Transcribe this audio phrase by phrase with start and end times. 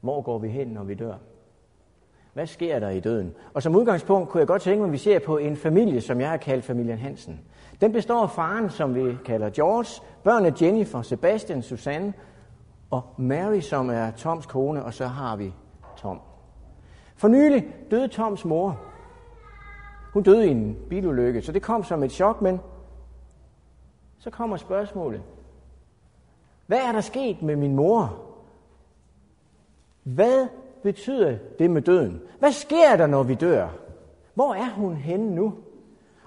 [0.00, 1.14] Hvor går vi hen, når vi dør?
[2.32, 3.34] Hvad sker der i døden?
[3.54, 6.20] Og som udgangspunkt kunne jeg godt tænke mig, at vi ser på en familie, som
[6.20, 7.40] jeg har kaldt familien Hansen.
[7.80, 12.14] Den består af faren, som vi kalder George, børnene Jennifer, Sebastian, Susanne
[12.90, 15.54] og Mary, som er Toms kone, og så har vi
[15.96, 16.20] Tom.
[17.16, 18.80] For nylig døde Toms mor.
[20.12, 22.60] Hun døde i en bilulykke, så det kom som et chok, men
[24.18, 25.22] så kommer spørgsmålet.
[26.66, 28.29] Hvad er der sket med min mor?
[30.02, 30.46] Hvad
[30.82, 32.20] betyder det med døden?
[32.38, 33.68] Hvad sker der, når vi dør?
[34.34, 35.54] Hvor er hun henne nu?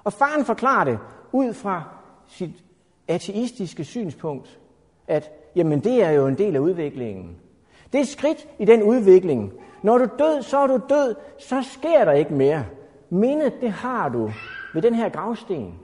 [0.03, 0.99] Og faren forklarer det
[1.31, 1.83] ud fra
[2.27, 2.63] sit
[3.07, 4.59] ateistiske synspunkt,
[5.07, 7.37] at jamen, det er jo en del af udviklingen.
[7.91, 9.53] Det er et skridt i den udvikling.
[9.83, 12.65] Når du er død, så er du død, så sker der ikke mere.
[13.09, 14.31] Mindet, det har du
[14.73, 15.79] ved den her gravsten.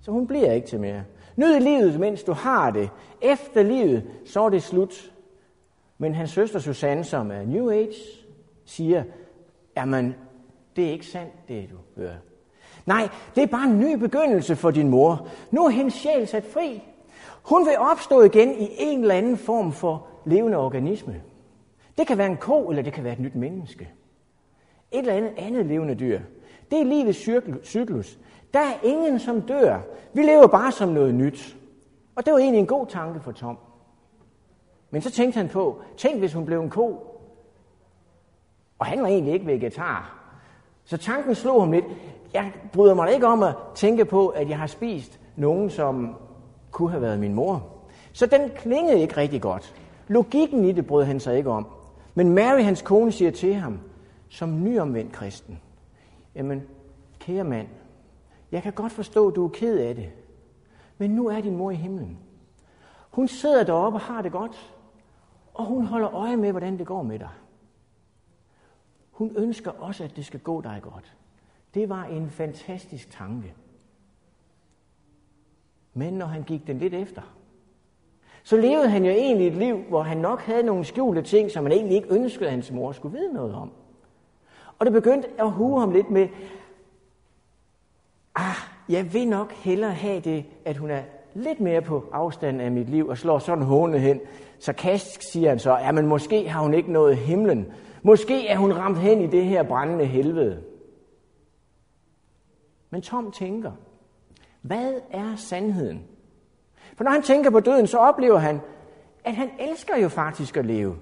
[0.00, 1.04] Så hun bliver ikke til mere.
[1.36, 2.90] Nyd livet, mens du har det.
[3.22, 5.12] Efter livet, så er det slut.
[5.98, 7.94] Men hans søster Susanne, som er New Age,
[8.64, 9.04] siger,
[9.76, 10.14] jamen,
[10.76, 12.16] det er ikke sandt, det du hører.
[12.86, 15.28] Nej, det er bare en ny begyndelse for din mor.
[15.50, 16.82] Nu er hendes sjæl sat fri.
[17.42, 21.22] Hun vil opstå igen i en eller anden form for levende organisme.
[21.98, 23.90] Det kan være en ko, eller det kan være et nyt menneske.
[24.90, 26.20] Et eller andet andet levende dyr.
[26.70, 27.28] Det er livets
[27.64, 28.18] cyklus.
[28.54, 29.78] Der er ingen, som dør.
[30.12, 31.56] Vi lever bare som noget nyt.
[32.16, 33.58] Og det var egentlig en god tanke for Tom.
[34.94, 37.06] Men så tænkte han på, tænk hvis hun blev en ko.
[38.78, 40.24] Og han var egentlig ikke vegetar.
[40.84, 41.84] Så tanken slog ham lidt.
[42.34, 46.16] Jeg bryder mig ikke om at tænke på, at jeg har spist nogen, som
[46.70, 47.66] kunne have været min mor.
[48.12, 49.74] Så den klingede ikke rigtig godt.
[50.08, 51.66] Logikken i det brød han sig ikke om.
[52.14, 53.78] Men Mary, hans kone, siger til ham,
[54.28, 55.60] som nyomvendt kristen,
[56.34, 56.62] jamen,
[57.18, 57.68] kære mand,
[58.52, 60.10] jeg kan godt forstå, at du er ked af det,
[60.98, 62.18] men nu er din mor i himlen.
[63.10, 64.73] Hun sidder deroppe og har det godt,
[65.54, 67.30] og hun holder øje med, hvordan det går med dig.
[69.10, 71.16] Hun ønsker også, at det skal gå dig godt.
[71.74, 73.54] Det var en fantastisk tanke.
[75.94, 77.22] Men når han gik den lidt efter,
[78.42, 81.64] så levede han jo egentlig et liv, hvor han nok havde nogle skjulte ting, som
[81.64, 83.72] han egentlig ikke ønskede, at hans mor skulle vide noget om.
[84.78, 86.28] Og det begyndte at hue ham lidt med,
[88.34, 88.56] ah,
[88.88, 91.02] jeg vil nok hellere have det, at hun er
[91.34, 94.20] lidt mere på afstand af mit liv og slår sådan håne hen.
[94.64, 97.72] Sarkastisk siger han så, ja, men måske har hun ikke nået himlen.
[98.02, 100.62] Måske er hun ramt hen i det her brændende helvede.
[102.90, 103.72] Men Tom tænker,
[104.60, 106.04] hvad er sandheden?
[106.96, 108.60] For når han tænker på døden, så oplever han,
[109.24, 110.96] at han elsker jo faktisk at leve.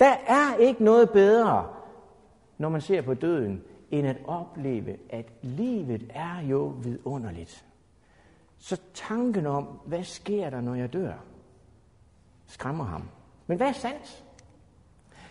[0.00, 1.66] Der er ikke noget bedre,
[2.58, 7.64] når man ser på døden, end at opleve, at livet er jo vidunderligt.
[8.58, 11.12] Så tanken om, hvad sker der, når jeg dør,
[12.48, 13.02] skræmmer ham.
[13.46, 14.24] Men hvad er sandt?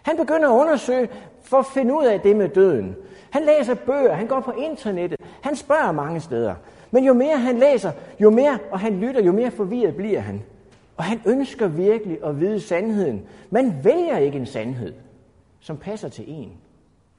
[0.03, 1.09] Han begynder at undersøge
[1.41, 2.95] for at finde ud af det med døden.
[3.31, 6.55] Han læser bøger, han går på internettet, han spørger mange steder.
[6.91, 10.43] Men jo mere han læser, jo mere, og han lytter, jo mere forvirret bliver han.
[10.97, 13.27] Og han ønsker virkelig at vide sandheden.
[13.49, 14.93] Man vælger ikke en sandhed,
[15.59, 16.51] som passer til en.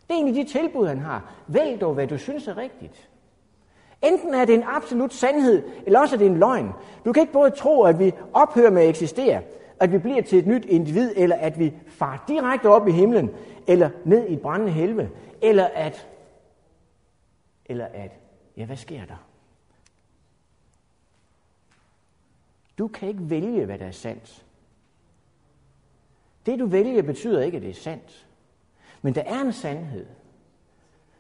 [0.09, 1.33] Det er egentlig de tilbud, han har.
[1.47, 3.09] Vælg dog, hvad du synes er rigtigt.
[4.03, 6.73] Enten er det en absolut sandhed, eller også er det en løgn.
[7.05, 9.41] Du kan ikke både tro, at vi ophører med at eksistere,
[9.81, 13.31] at vi bliver til et nyt individ, eller at vi far direkte op i himlen,
[13.67, 15.11] eller ned i et brændende helvede,
[15.43, 16.09] eller at,
[17.67, 18.13] eller at,
[18.57, 19.29] ja, hvad sker der?
[22.79, 24.45] Du kan ikke vælge, hvad der er sandt.
[26.47, 28.27] Det, du vælger, betyder ikke, at det er sandt.
[29.03, 30.07] Men der er en sandhed.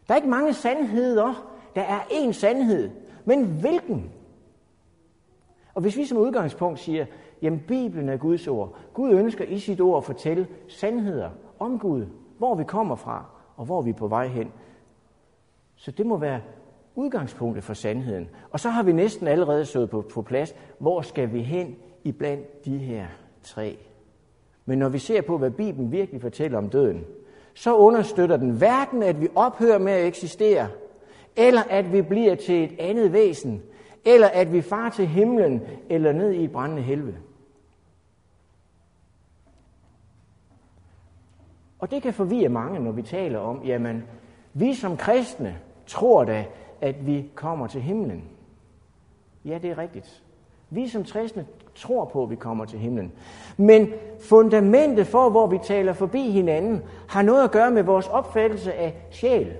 [0.08, 1.54] Der er ikke mange sandheder.
[1.74, 2.90] Der er én sandhed.
[3.24, 4.12] Men hvilken?
[5.74, 7.06] Og hvis vi som udgangspunkt siger,
[7.42, 8.76] jamen Bibelen er Guds ord.
[8.94, 12.06] Gud ønsker i sit ord at fortælle sandheder om Gud,
[12.38, 13.24] hvor vi kommer fra
[13.56, 14.52] og hvor vi er på vej hen.
[15.76, 16.40] Så det må være
[16.94, 18.28] udgangspunktet for sandheden.
[18.50, 22.12] Og så har vi næsten allerede stået på, på plads, hvor skal vi hen i
[22.12, 23.06] blandt de her
[23.42, 23.78] tre.
[24.64, 27.04] Men når vi ser på, hvad Bibelen virkelig fortæller om døden,
[27.54, 30.68] så understøtter den hverken, at vi ophører med at eksistere,
[31.36, 33.62] eller at vi bliver til et andet væsen,
[34.04, 37.16] eller at vi far til himlen, eller ned i et brændende helvede.
[41.78, 44.04] Og det kan forvirre mange, når vi taler om, jamen,
[44.54, 46.44] vi som kristne tror da,
[46.80, 48.24] at vi kommer til himlen.
[49.44, 50.22] Ja, det er rigtigt.
[50.70, 53.12] Vi som kristne tror på, at vi kommer til himlen.
[53.56, 58.74] Men fundamentet for, hvor vi taler forbi hinanden, har noget at gøre med vores opfattelse
[58.74, 59.52] af sjæl.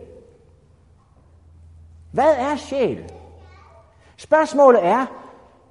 [2.13, 3.13] Hvad er sjæl?
[4.17, 5.07] Spørgsmålet er,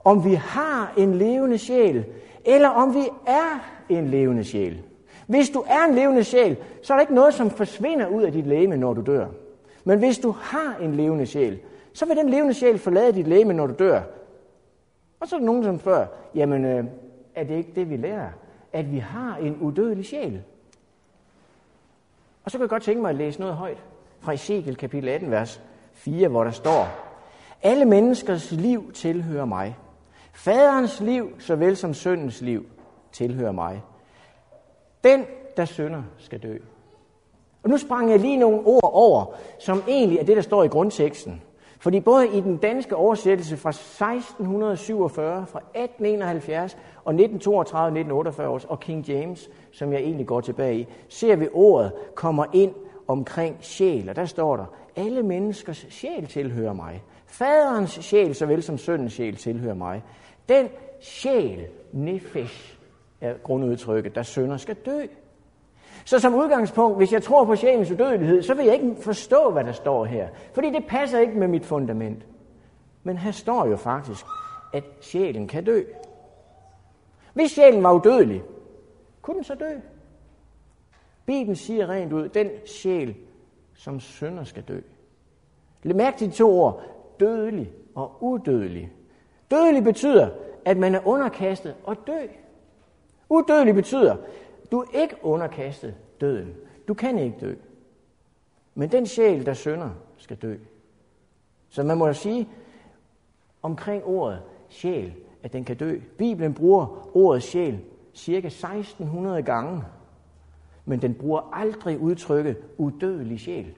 [0.04, 2.06] om vi har en levende sjæl,
[2.46, 3.60] eller om vi er
[3.90, 4.84] en levende sjæl.
[5.28, 8.32] Hvis du er en levende sjæl, så er der ikke noget, som forsvinder ud af
[8.32, 9.28] dit læme, når du dør.
[9.84, 11.60] Men hvis du har en levende sjæl,
[11.94, 14.02] så vil den levende sjæl forlade dit læme, når du dør.
[15.20, 16.86] Og så er der nogen, som spørger, jamen øh,
[17.36, 18.30] er det ikke det, vi lærer?
[18.74, 20.42] At vi har en udødelig sjæl.
[22.44, 23.84] Og så kan jeg godt tænke mig at læse noget højt
[24.20, 25.62] fra Ezekiel kapitel 18, vers
[25.94, 26.88] 4, hvor der står,
[27.64, 29.78] Alle menneskers liv tilhører mig.
[30.34, 32.66] Faderens liv, såvel som søndens liv,
[33.12, 33.82] tilhører mig.
[35.08, 35.26] Den,
[35.58, 36.58] der synder, skal dø.
[37.64, 39.26] Og nu sprang jeg lige nogle ord over,
[39.60, 41.42] som egentlig er det, der står i grundteksten.
[41.80, 46.74] Fordi både i den danske oversættelse fra 1647, fra 1871
[47.06, 51.92] og 1932, 1948 og King James, som jeg egentlig går tilbage i, ser vi ordet
[52.16, 52.74] kommer ind
[53.08, 54.10] omkring sjæl.
[54.10, 54.66] Og der står der,
[54.96, 57.04] alle menneskers sjæl tilhører mig.
[57.26, 60.04] Faderens sjæl, såvel som søndens sjæl, tilhører mig.
[60.50, 60.68] Den
[61.00, 62.77] sjæl, nefesh,
[63.22, 65.06] er grundudtrykket, der sønder, skal dø.
[66.06, 69.64] Så som udgangspunkt, hvis jeg tror på sjælens udødelighed, så vil jeg ikke forstå, hvad
[69.64, 70.28] der står her.
[70.54, 72.26] Fordi det passer ikke med mit fundament.
[73.04, 74.26] Men her står jo faktisk,
[74.74, 75.84] at sjælen kan dø.
[77.34, 78.44] Hvis sjælen var udødelig,
[79.22, 79.72] kunne den så dø?
[81.26, 83.16] Bibelen siger rent ud, den sjæl,
[83.76, 84.80] som synder skal dø.
[85.84, 86.84] Læg mærke til de to ord,
[87.20, 88.92] dødelig og udødelig.
[89.52, 90.30] Dødelig betyder,
[90.66, 92.28] at man er underkastet og dø.
[93.30, 94.16] Udødelig betyder,
[94.72, 96.56] du er ikke underkastet døden.
[96.88, 97.56] Du kan ikke dø.
[98.76, 100.56] Men den sjæl, der synder, skal dø.
[101.70, 102.50] Så man må sige
[103.62, 105.14] omkring ordet sjæl,
[105.44, 106.00] at den kan dø.
[106.18, 107.80] Bibelen bruger ordet sjæl
[108.14, 109.84] cirka 1600 gange,
[110.86, 113.74] men den bruger aldrig udtrykket udødelig sjæl.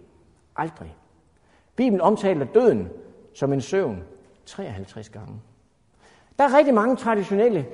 [0.55, 0.95] Aldrig.
[1.75, 2.89] Bibelen omtaler døden
[3.33, 4.03] som en søvn
[4.45, 5.41] 53 gange.
[6.39, 7.65] Der er rigtig mange traditionelle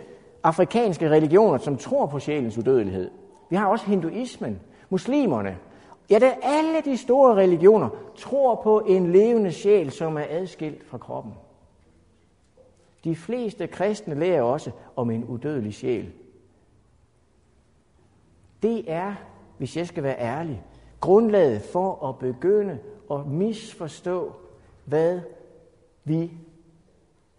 [0.46, 3.12] afrikanske religioner, som tror på sjælens udødelighed.
[3.50, 4.60] Vi har også hinduismen,
[4.90, 5.58] muslimerne.
[6.10, 10.98] Ja, der alle de store religioner tror på en levende sjæl, som er adskilt fra
[10.98, 11.34] kroppen.
[13.04, 16.12] De fleste kristne lærer også om en udødelig sjæl.
[18.64, 19.14] Det er,
[19.58, 20.64] hvis jeg skal være ærlig,
[21.00, 22.80] grundlaget for at begynde
[23.12, 24.34] at misforstå,
[24.86, 25.20] hvad
[26.04, 26.32] vi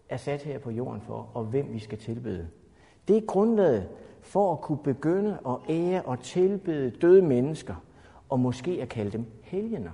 [0.09, 2.49] er sat her på jorden for, og hvem vi skal tilbede.
[3.09, 3.89] Det er grundlaget
[4.23, 7.75] for at kunne begynde at ære og tilbede døde mennesker,
[8.29, 9.91] og måske at kalde dem helgener.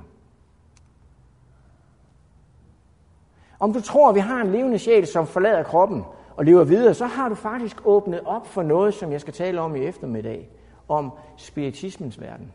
[3.59, 6.05] Om du tror, at vi har en levende sjæl, som forlader kroppen
[6.37, 9.61] og lever videre, så har du faktisk åbnet op for noget, som jeg skal tale
[9.61, 10.51] om i eftermiddag,
[10.89, 12.53] om spiritismens verden.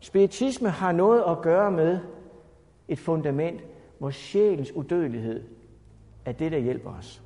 [0.00, 1.98] Spiritisme har noget at gøre med
[2.88, 3.60] et fundament,
[3.98, 5.44] hvor sjælens udødelighed
[6.24, 7.22] er det, der hjælper os.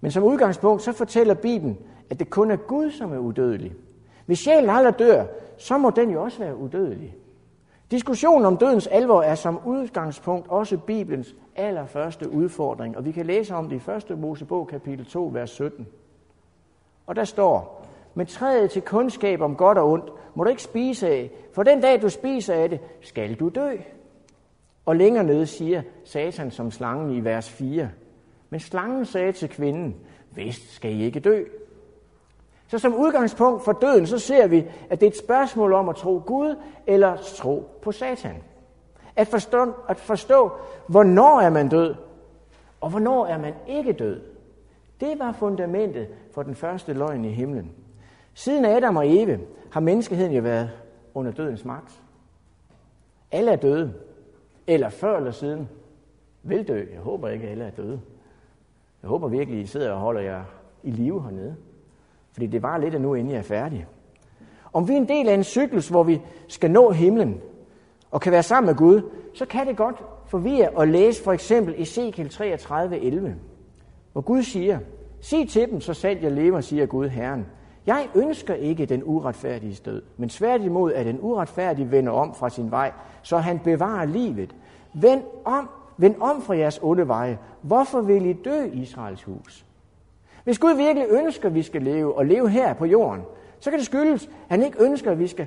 [0.00, 1.78] Men som udgangspunkt, så fortæller Bibelen,
[2.10, 3.72] at det kun er Gud, som er udødelig.
[4.26, 5.24] Hvis sjælen aldrig dør,
[5.58, 7.16] så må den jo også være udødelig.
[7.90, 13.54] Diskussionen om dødens alvor er som udgangspunkt også Bibelens allerførste udfordring, og vi kan læse
[13.54, 14.18] om det i 1.
[14.18, 15.86] Mosebog kapitel 2, vers 17.
[17.06, 21.08] Og der står, med træet til kundskab om godt og ondt må du ikke spise
[21.08, 23.70] af, for den dag du spiser af det, skal du dø.
[24.86, 27.88] Og længere nede siger Satan som slangen i vers 4,
[28.50, 29.96] men slangen sagde til kvinden,
[30.30, 31.44] vist skal I ikke dø.
[32.68, 35.96] Så som udgangspunkt for døden, så ser vi, at det er et spørgsmål om at
[35.96, 38.36] tro Gud eller tro på Satan.
[39.16, 40.52] At forstå, at forstå,
[40.86, 41.94] hvornår er man død,
[42.80, 44.20] og hvornår er man ikke død.
[45.00, 47.72] Det var fundamentet for den første løgn i himlen.
[48.34, 49.40] Siden Adam og Eve
[49.72, 50.70] har menneskeheden jo været
[51.14, 52.02] under dødens magt.
[53.32, 53.94] Alle er døde,
[54.66, 55.68] eller før eller siden
[56.42, 56.84] vil dø.
[56.92, 58.00] Jeg håber ikke, at alle er døde.
[59.02, 60.42] Jeg håber virkelig, I sidder og holder jer
[60.82, 61.56] i live hernede.
[62.32, 63.86] Fordi det var lidt endnu, inden jeg er færdig.
[64.72, 67.40] Om vi er en del af en cyklus, hvor vi skal nå himlen
[68.10, 69.02] og kan være sammen med Gud,
[69.34, 73.36] så kan det godt forvirre at læse for eksempel Ezekiel 33, 11,
[74.12, 74.78] hvor Gud siger,
[75.20, 77.46] sig til dem, så sandt jeg lever, siger Gud Herren.
[77.86, 82.70] Jeg ønsker ikke den uretfærdige død, men tværtimod at den uretfærdige vender om fra sin
[82.70, 82.92] vej,
[83.22, 84.54] så han bevarer livet.
[84.94, 87.38] Vend om Vend om fra jeres onde veje.
[87.62, 89.66] Hvorfor vil I dø, Israels hus?
[90.44, 93.22] Hvis Gud virkelig ønsker, at vi skal leve og leve her på jorden,
[93.60, 95.46] så kan det skyldes, at han ikke ønsker, at vi skal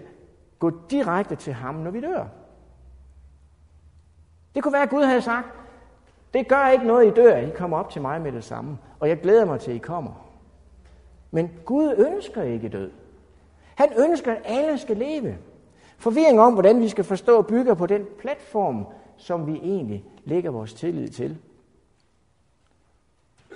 [0.60, 2.26] gå direkte til ham, når vi dør.
[4.56, 5.48] Det kunne være, at Gud havde sagt,
[6.34, 9.10] det gør ikke noget, I dør, I kommer op til mig med det samme, og
[9.10, 10.30] jeg glæder mig til, at I kommer.
[11.32, 12.92] Men Gud ønsker ikke død.
[13.76, 15.38] Han ønsker, at alle skal leve.
[15.98, 18.86] Forvirring om, hvordan vi skal forstå, bygger på den platform,
[19.18, 21.38] som vi egentlig lægger vores tillid til.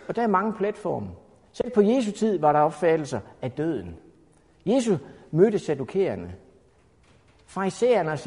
[0.08, 1.10] Og der er mange platforme.
[1.52, 3.96] Selv på Jesu tid var der opfattelser af døden.
[4.66, 5.00] Jesus
[5.32, 6.36] mødte sadukærerne.
[7.46, 8.20] Farisæerne og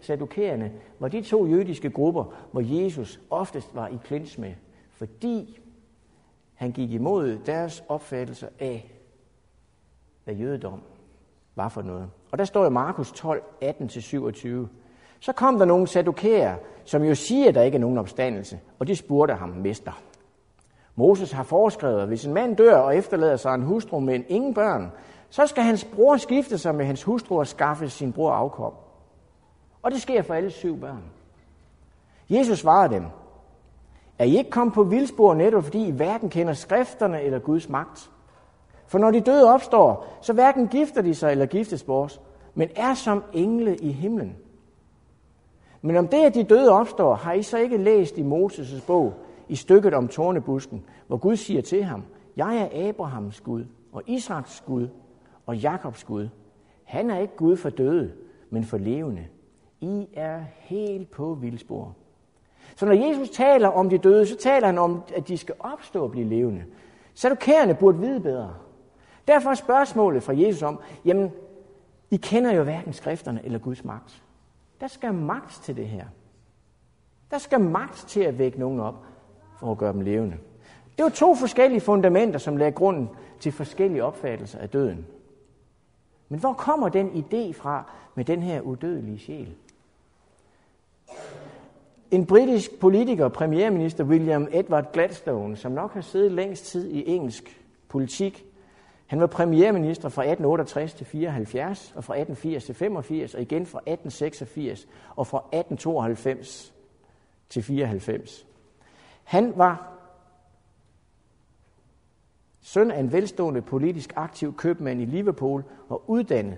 [0.00, 4.54] sadukærerne var de to jødiske grupper, hvor Jesus oftest var i klins med,
[4.92, 5.60] fordi
[6.54, 8.92] han gik imod deres opfattelse af,
[10.24, 10.82] hvad jødedom
[11.54, 12.10] var for noget.
[12.30, 14.46] Og der står i Markus 12, 18-27.
[15.20, 16.54] Så kom der nogle sadukæer,
[16.84, 19.92] som jo siger, at der ikke er nogen opstandelse, og de spurgte ham, mester.
[20.94, 24.54] Moses har foreskrevet, at hvis en mand dør og efterlader sig en hustru med ingen
[24.54, 24.92] børn,
[25.30, 28.72] så skal hans bror skifte sig med hans hustru og skaffe sin bror afkom.
[29.82, 31.02] Og det sker for alle syv børn.
[32.30, 33.04] Jesus svarede dem,
[34.18, 38.10] er I ikke kommet på vildspor netop, fordi I hverken kender skrifterne eller Guds magt?
[38.86, 42.20] For når de døde opstår, så hverken gifter de sig eller giftes bort,
[42.54, 44.36] men er som engle i himlen.
[45.82, 49.14] Men om det, at de døde opstår, har I så ikke læst i Moses' bog,
[49.48, 52.04] i stykket om tornebusken, hvor Gud siger til ham,
[52.36, 54.88] jeg er Abrahams Gud, og Israels Gud,
[55.46, 56.28] og Jakobs Gud.
[56.84, 58.12] Han er ikke Gud for døde,
[58.50, 59.26] men for levende.
[59.80, 61.94] I er helt på vildspor.
[62.76, 66.02] Så når Jesus taler om de døde, så taler han om, at de skal opstå
[66.02, 66.64] og blive levende.
[67.14, 68.54] Sadukærerne burde vide bedre.
[69.28, 71.32] Derfor er spørgsmålet fra Jesus om, jamen,
[72.10, 74.22] I kender jo hverken skrifterne eller Guds magt.
[74.80, 76.04] Der skal magt til det her.
[77.30, 79.04] Der skal magt til at vække nogen op
[79.58, 80.36] for at gøre dem levende.
[80.96, 85.06] Det var to forskellige fundamenter, som lagde grunden til forskellige opfattelser af døden.
[86.28, 89.54] Men hvor kommer den idé fra med den her udødelige sjæl?
[92.10, 97.62] En britisk politiker, premierminister William Edward Gladstone, som nok har siddet længst tid i engelsk
[97.88, 98.45] politik,
[99.06, 103.78] han var premierminister fra 1868 til 74, og fra 1880 til 85, og igen fra
[103.78, 106.74] 1886 og fra 1892
[107.48, 108.46] til 94.
[109.24, 109.92] Han var
[112.60, 116.56] søn af en velstående politisk aktiv købmand i Liverpool og uddannet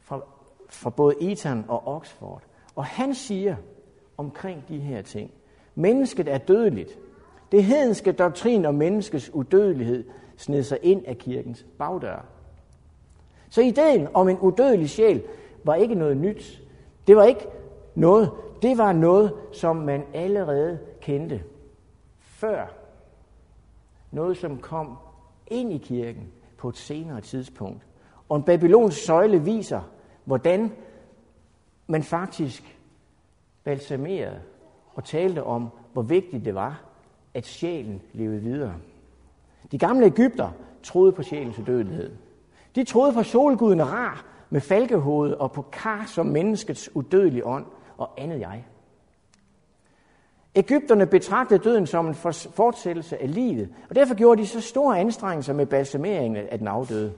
[0.00, 0.20] fra,
[0.68, 2.42] fra både Eton og Oxford.
[2.74, 3.56] Og han siger
[4.16, 5.30] omkring de her ting,
[5.74, 6.98] mennesket er dødeligt.
[7.52, 10.04] Det hedenske doktrin om menneskets udødelighed
[10.42, 12.24] sned sig ind af kirkens bagdør.
[13.50, 15.22] Så ideen om en udødelig sjæl
[15.64, 16.62] var ikke noget nyt.
[17.06, 17.46] Det var ikke
[17.94, 18.30] noget,
[18.62, 21.42] det var noget, som man allerede kendte
[22.20, 22.66] før.
[24.10, 24.96] Noget, som kom
[25.46, 27.86] ind i kirken på et senere tidspunkt.
[28.28, 29.80] Og en babylonsk søjle viser,
[30.24, 30.72] hvordan
[31.86, 32.78] man faktisk
[33.64, 34.40] balsamerede
[34.94, 36.84] og talte om, hvor vigtigt det var,
[37.34, 38.74] at sjælen levede videre.
[39.72, 40.50] De gamle Ægypter
[40.82, 42.10] troede på sjælens udødelighed.
[42.74, 47.66] De troede på solguden Ra med falkehoved og på kar som menneskets udødelige ånd
[47.98, 48.64] og andet jeg.
[50.54, 52.14] Ægypterne betragtede døden som en
[52.54, 57.12] fortsættelse af livet, og derfor gjorde de så store anstrengelser med balsameringen af den afdøde.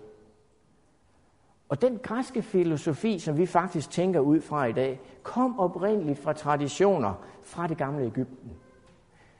[1.68, 6.32] Og den græske filosofi, som vi faktisk tænker ud fra i dag, kom oprindeligt fra
[6.32, 8.50] traditioner fra det gamle Ægypten.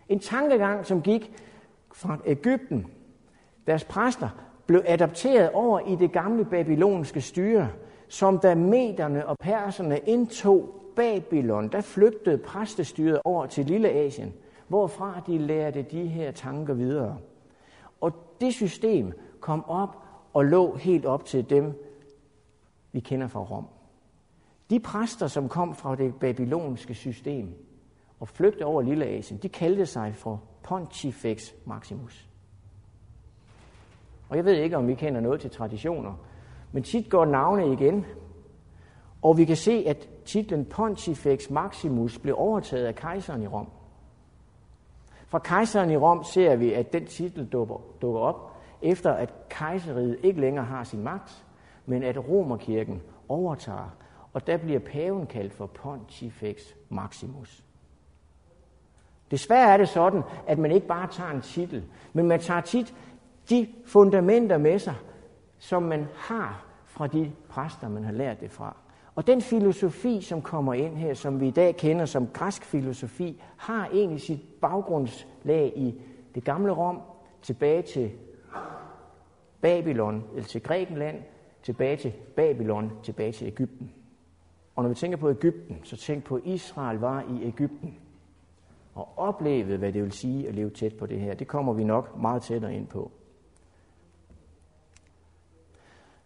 [0.09, 1.33] En tankegang, som gik
[1.93, 2.87] fra Ægypten.
[3.67, 4.29] Deres præster
[4.67, 7.69] blev adopteret over i det gamle babylonske styre,
[8.09, 14.35] som da mederne og perserne indtog Babylon, der flygtede præstestyret over til Lille Asien,
[14.69, 17.19] hvorfra de lærte de her tanker videre.
[18.01, 19.97] Og det system kom op
[20.33, 21.83] og lå helt op til dem,
[22.93, 23.67] vi kender fra Rom.
[24.71, 27.55] De præster, som kom fra det babylonske system
[28.21, 32.29] og flygtede over Lille Asien, de kaldte sig for Pontifex Maximus.
[34.35, 36.15] Og jeg ved ikke, om vi kender noget til traditioner,
[36.73, 38.07] men tit går navne igen.
[39.23, 43.69] Og vi kan se, at titlen Pontifex Maximus blev overtaget af kejseren i Rom.
[45.27, 50.19] Fra kejseren i Rom ser vi, at den titel dukker, dukker op, efter at kejseriet
[50.23, 51.45] ikke længere har sin magt,
[51.87, 53.97] men at romerkirken overtager,
[54.33, 57.65] og der bliver paven kaldt for Pontifex Maximus.
[59.31, 62.95] Desværre er det sådan, at man ikke bare tager en titel, men man tager tit
[63.51, 64.95] de fundamenter med sig,
[65.59, 68.77] som man har fra de præster, man har lært det fra.
[69.15, 73.43] Og den filosofi, som kommer ind her, som vi i dag kender som græsk filosofi,
[73.57, 76.01] har egentlig sit baggrundslag i
[76.35, 77.01] det gamle Rom,
[77.43, 78.11] tilbage til
[79.61, 81.23] Babylon, eller til Grækenland,
[81.63, 83.93] tilbage til Babylon, tilbage til Ægypten.
[84.77, 87.99] Og når vi tænker på Ægypten, så tænk på, at Israel var i Ægypten
[88.95, 91.35] og oplevede, hvad det vil sige at leve tæt på det her.
[91.35, 93.11] Det kommer vi nok meget tættere ind på.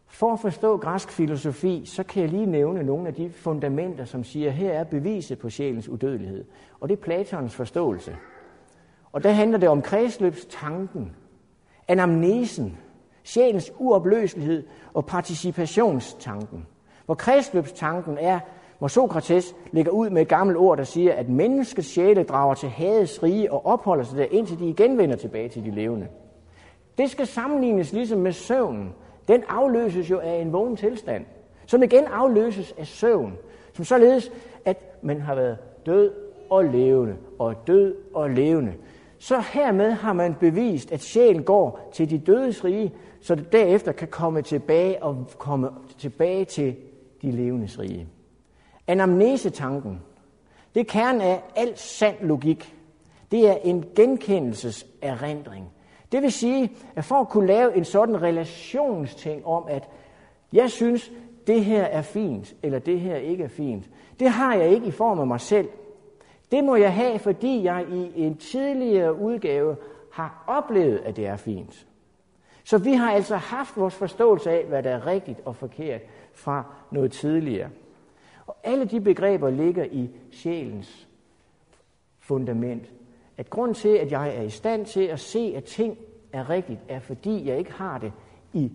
[0.09, 4.25] For at forstå græsk filosofi, så kan jeg lige nævne nogle af de fundamenter, som
[4.25, 6.45] siger, her er beviset på sjælens udødelighed.
[6.81, 8.17] Og det er Platons forståelse.
[9.13, 11.17] Og der handler det om kredsløbstanken,
[11.89, 12.79] anamnesen,
[13.23, 16.67] sjælens uopløselighed og participationstanken.
[17.07, 18.41] Hvor kredsløbstanken er,
[18.79, 22.69] hvor Sokrates lægger ud med et gammelt ord, der siger, at menneskets sjæle drager til
[22.69, 26.09] hadets rige og opholder sig der, indtil de igen vender tilbage til de levende.
[26.99, 28.95] Det skal sammenlignes ligesom med søvnen.
[29.29, 31.25] Den afløses jo af en vågen tilstand,
[31.67, 33.39] som igen afløses af søvn,
[33.73, 34.33] som således,
[34.65, 36.13] at man har været død
[36.51, 38.75] og levende, og død og levende.
[39.19, 43.93] Så hermed har man bevist, at sjælen går til de dødes rige, så det derefter
[43.93, 46.77] kan komme tilbage og komme tilbage til
[47.23, 48.09] de levendes rige.
[48.87, 50.03] Anamnesetanken,
[50.75, 52.75] det er kernen af al sand logik.
[53.31, 55.73] Det er en genkendelseserindring.
[56.13, 59.89] Det vil sige, at for at kunne lave en sådan relationsting om, at
[60.53, 61.13] jeg synes,
[61.47, 64.91] det her er fint, eller det her ikke er fint, det har jeg ikke i
[64.91, 65.69] form af mig selv.
[66.51, 69.77] Det må jeg have, fordi jeg i en tidligere udgave
[70.13, 71.87] har oplevet, at det er fint.
[72.65, 76.01] Så vi har altså haft vores forståelse af, hvad der er rigtigt og forkert
[76.35, 77.71] fra noget tidligere.
[78.47, 81.09] Og alle de begreber ligger i sjælens
[82.19, 82.93] fundament.
[83.39, 85.99] At grund til, at jeg er i stand til at se, at ting
[86.33, 88.13] er rigtigt, er fordi jeg ikke har det
[88.53, 88.73] i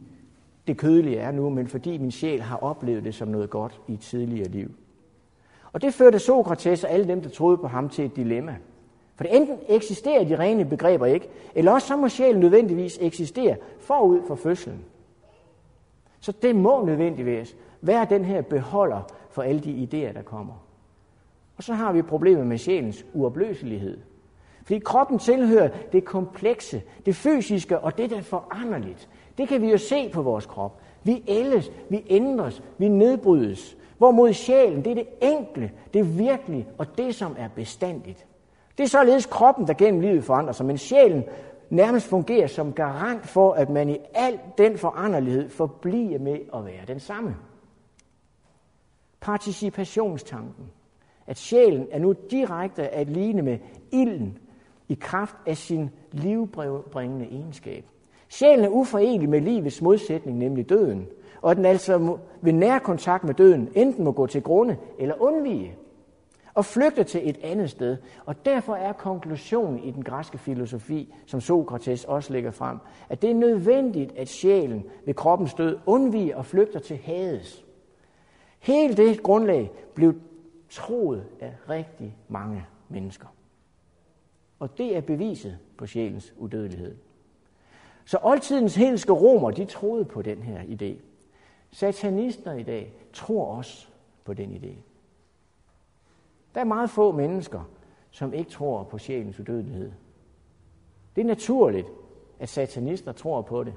[0.67, 3.93] det kødelige er nu, men fordi min sjæl har oplevet det som noget godt i
[3.93, 4.71] et tidligere liv.
[5.73, 8.55] Og det førte Sokrates og alle dem, der troede på ham, til et dilemma.
[9.15, 13.57] For det enten eksisterer de rene begreber ikke, eller også så må sjælen nødvendigvis eksistere
[13.79, 14.85] forud for fødslen.
[16.19, 20.53] Så det må nødvendigvis være den her beholder for alle de idéer, der kommer.
[21.57, 23.97] Og så har vi problemet med sjælens uopløselighed.
[24.63, 29.09] Fordi kroppen tilhører det komplekse, det fysiske og det, der er foranderligt.
[29.37, 30.81] Det kan vi jo se på vores krop.
[31.03, 33.77] Vi ældes, vi ændres, vi nedbrydes.
[33.97, 38.25] Hvorimod sjælen, det er det enkle, det virkelige og det, som er bestandigt.
[38.77, 41.23] Det er således kroppen, der gennem livet forandrer sig, men sjælen
[41.69, 46.85] nærmest fungerer som garant for, at man i al den foranderlighed forbliver med at være
[46.87, 47.35] den samme.
[49.21, 50.65] Participationstanken.
[51.27, 53.57] At sjælen er nu direkte at ligne med
[53.91, 54.37] ilden
[54.93, 57.85] i kraft af sin livbringende egenskab.
[58.29, 61.07] Sjælen er uforenelig med livets modsætning, nemlig døden,
[61.41, 65.75] og den altså ved nær kontakt med døden enten må gå til grunde eller undvige
[66.53, 67.97] og flygte til et andet sted.
[68.25, 72.77] Og derfor er konklusionen i den græske filosofi, som Sokrates også lægger frem,
[73.09, 77.65] at det er nødvendigt, at sjælen ved kroppens død undviger og flygter til Hades.
[78.59, 80.13] Hele det grundlag blev
[80.69, 83.27] troet af rigtig mange mennesker.
[84.63, 86.95] Og det er beviset på sjælens udødelighed.
[88.05, 91.01] Så oldtidens helske romer, de troede på den her idé.
[91.71, 93.87] Satanister i dag tror også
[94.23, 94.75] på den idé.
[96.55, 97.69] Der er meget få mennesker,
[98.11, 99.91] som ikke tror på sjælens udødelighed.
[101.15, 101.87] Det er naturligt,
[102.39, 103.73] at satanister tror på det,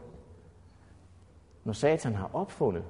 [1.64, 2.84] når Satan har opfundet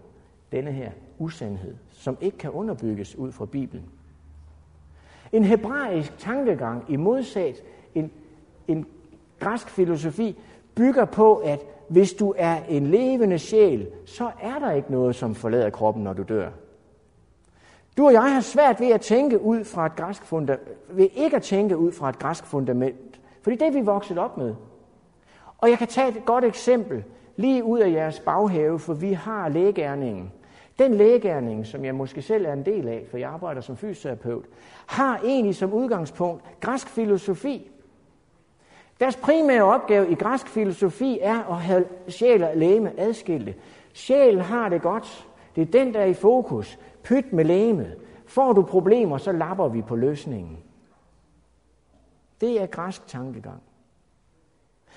[0.53, 3.91] denne her usandhed, som ikke kan underbygges ud fra Bibelen.
[5.33, 7.65] En hebraisk tankegang i modsat
[7.97, 8.11] en,
[8.69, 8.87] en
[9.41, 10.37] græsk filosofi
[10.75, 15.35] bygger på, at hvis du er en levende sjæl, så er der ikke noget, som
[15.35, 16.49] forlader kroppen, når du dør.
[17.97, 21.37] Du og jeg har svært ved at tænke ud fra et græsk fundament, ved ikke
[21.37, 24.55] at tænke ud fra et græsk fundament, fordi det er vi vokset op med.
[25.59, 27.05] Og jeg kan tage et godt eksempel
[27.37, 30.33] lige ud af jeres baghave, for vi har lægegærningen.
[30.79, 34.45] Den lægegærning, som jeg måske selv er en del af, for jeg arbejder som fysioterapeut,
[34.87, 37.71] har egentlig som udgangspunkt græsk filosofi.
[39.01, 43.55] Deres primære opgave i græsk filosofi er at have sjæl og læme adskilte.
[43.93, 45.27] Sjælen har det godt.
[45.57, 46.79] Det er den, der er i fokus.
[47.03, 47.97] Pyt med læmet.
[48.27, 50.59] Får du problemer, så lapper vi på løsningen.
[52.41, 53.63] Det er græsk tankegang.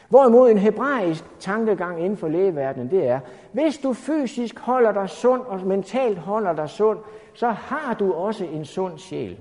[0.10, 3.20] Hvorimod en hebraisk tankegang inden for lægeverdenen, det er,
[3.52, 7.00] hvis du fysisk holder dig sund og mentalt holder dig sund,
[7.34, 9.40] så har du også en sund sjæl.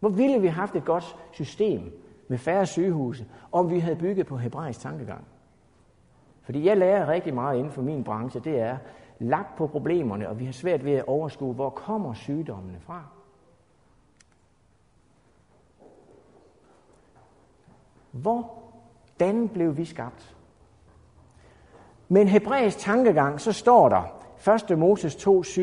[0.00, 1.92] Hvor ville vi have haft et godt system
[2.34, 5.24] med færre sygehuse, om vi havde bygget på hebraisk tankegang?
[6.42, 8.76] Fordi jeg lærer rigtig meget inden for min branche, det er,
[9.18, 13.02] lagt på problemerne, og vi har svært ved at overskue, hvor kommer sygdommene fra.
[18.10, 20.36] Hvordan blev vi skabt?
[22.08, 24.02] Med en hebraisk tankegang, så står der,
[24.70, 24.78] 1.
[24.78, 25.60] Moses 2.7,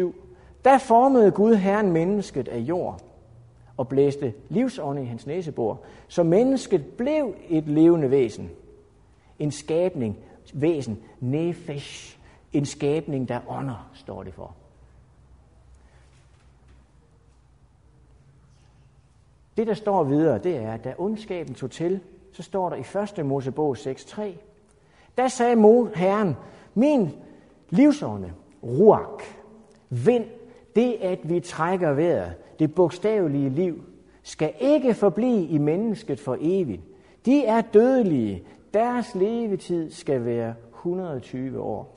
[0.65, 3.10] der formede Gud Herren mennesket af jord
[3.81, 8.49] og blæste livsånd i hans næsebor, så mennesket blev et levende væsen.
[9.39, 10.17] En skabning,
[10.53, 12.17] væsen, nefesh,
[12.53, 14.55] en skabning, der ånder, står det for.
[19.57, 21.99] Det, der står videre, det er, at da ondskaben tog til,
[22.33, 23.25] så står der i 1.
[23.25, 24.21] Mosebog 6.3,
[25.17, 26.35] Der sagde Mo, Herren,
[26.73, 27.09] min
[27.69, 29.25] livsånde, ruach,
[29.89, 30.25] vind,
[30.75, 33.83] det at vi trækker vejret, det bogstavelige liv,
[34.23, 36.81] skal ikke forblive i mennesket for evigt.
[37.25, 38.43] De er dødelige.
[38.73, 41.95] Deres levetid skal være 120 år.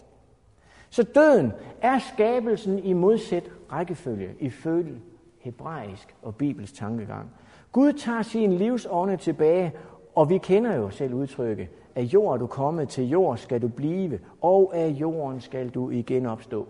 [0.90, 4.94] Så døden er skabelsen i modsat rækkefølge, ifølge
[5.38, 7.31] hebraisk og bibelsk tankegang.
[7.72, 9.72] Gud tager sin livsånde tilbage,
[10.14, 13.68] og vi kender jo selv udtrykket, af jord er du kommet, til jord skal du
[13.68, 16.68] blive, og af jorden skal du igen opstå.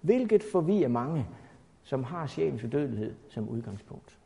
[0.00, 1.26] Hvilket forvirrer mange,
[1.82, 4.18] som har sjælens dødelighed som udgangspunkt.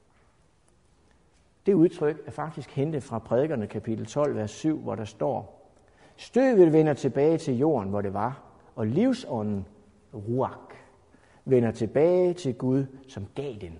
[1.66, 5.56] Det udtryk er faktisk hentet fra prædikerne kapitel 12, vers 7, hvor der står,
[6.16, 8.42] Støvet vender tilbage til jorden, hvor det var,
[8.74, 9.66] og livsånden,
[10.14, 10.74] ruak,
[11.44, 13.78] vender tilbage til Gud, som gav den.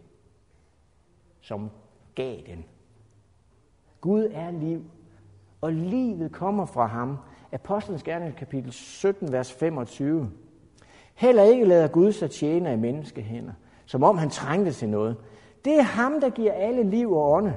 [1.40, 1.70] Som
[2.14, 2.64] gav den.
[4.00, 4.84] Gud er liv,
[5.60, 7.18] og livet kommer fra ham.
[7.52, 10.30] Apostlenes gerne kapitel 17, vers 25.
[11.14, 13.52] Heller ikke lader Gud sig tjene af menneskehænder,
[13.86, 15.16] som om han trængte til noget.
[15.64, 17.56] Det er ham, der giver alle liv og ånde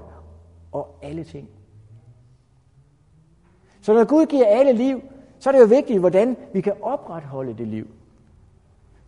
[0.72, 1.50] og alle ting.
[3.82, 5.02] Så når Gud giver alle liv,
[5.40, 7.88] så er det jo vigtigt, hvordan vi kan opretholde det liv.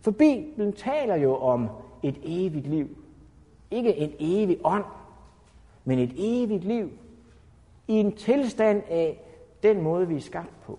[0.00, 1.68] For Bibelen taler jo om
[2.02, 2.88] et evigt liv.
[3.70, 4.84] Ikke en evig ånd,
[5.84, 6.90] men et evigt liv
[7.88, 9.22] i en tilstand af
[9.62, 10.78] den måde, vi er skabt på.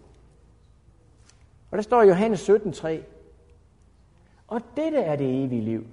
[1.72, 2.90] Og der står i Johannes 17:3,
[4.48, 5.86] og dette er det evige liv.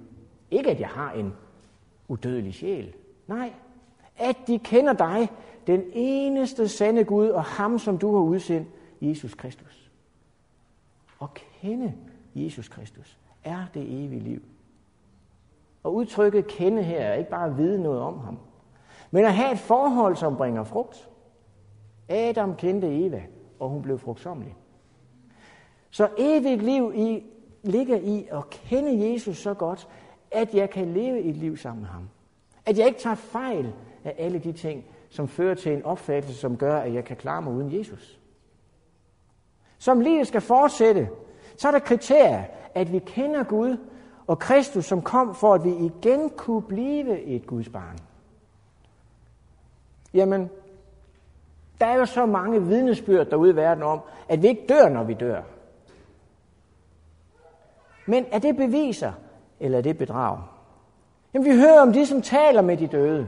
[0.51, 1.33] Ikke at jeg har en
[2.07, 2.93] udødelig sjæl.
[3.27, 3.53] Nej,
[4.17, 5.29] at de kender dig,
[5.67, 8.67] den eneste sande Gud, og ham, som du har udsendt,
[9.01, 9.91] Jesus Kristus.
[11.21, 11.93] At kende
[12.35, 14.41] Jesus Kristus er det evige liv.
[15.83, 18.37] Og udtrykket kende her er ikke bare at vide noget om ham,
[19.11, 21.09] men at have et forhold, som bringer frugt.
[22.09, 23.21] Adam kendte Eva,
[23.59, 24.55] og hun blev frugtsommelig.
[25.89, 27.23] Så evigt liv i,
[27.63, 29.87] ligger i at kende Jesus så godt,
[30.31, 32.09] at jeg kan leve et liv sammen med ham.
[32.65, 36.57] At jeg ikke tager fejl af alle de ting, som fører til en opfattelse, som
[36.57, 38.19] gør, at jeg kan klare mig uden Jesus.
[39.77, 41.09] Som livet skal fortsætte,
[41.57, 42.43] så er der kriterier,
[42.75, 43.77] at vi kender Gud
[44.27, 47.99] og Kristus, som kom for, at vi igen kunne blive et Guds barn.
[50.13, 50.49] Jamen,
[51.79, 55.03] der er jo så mange vidnesbyrd derude i verden om, at vi ikke dør, når
[55.03, 55.41] vi dør.
[58.05, 59.11] Men er det beviser,
[59.61, 60.37] eller er det bedrag?
[61.33, 63.27] Jamen, vi hører om de, som taler med de døde.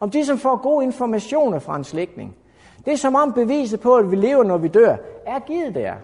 [0.00, 2.36] Om de, som får gode informationer fra en slægtning.
[2.84, 5.94] Det er som om beviset på, at vi lever, når vi dør, er givet der.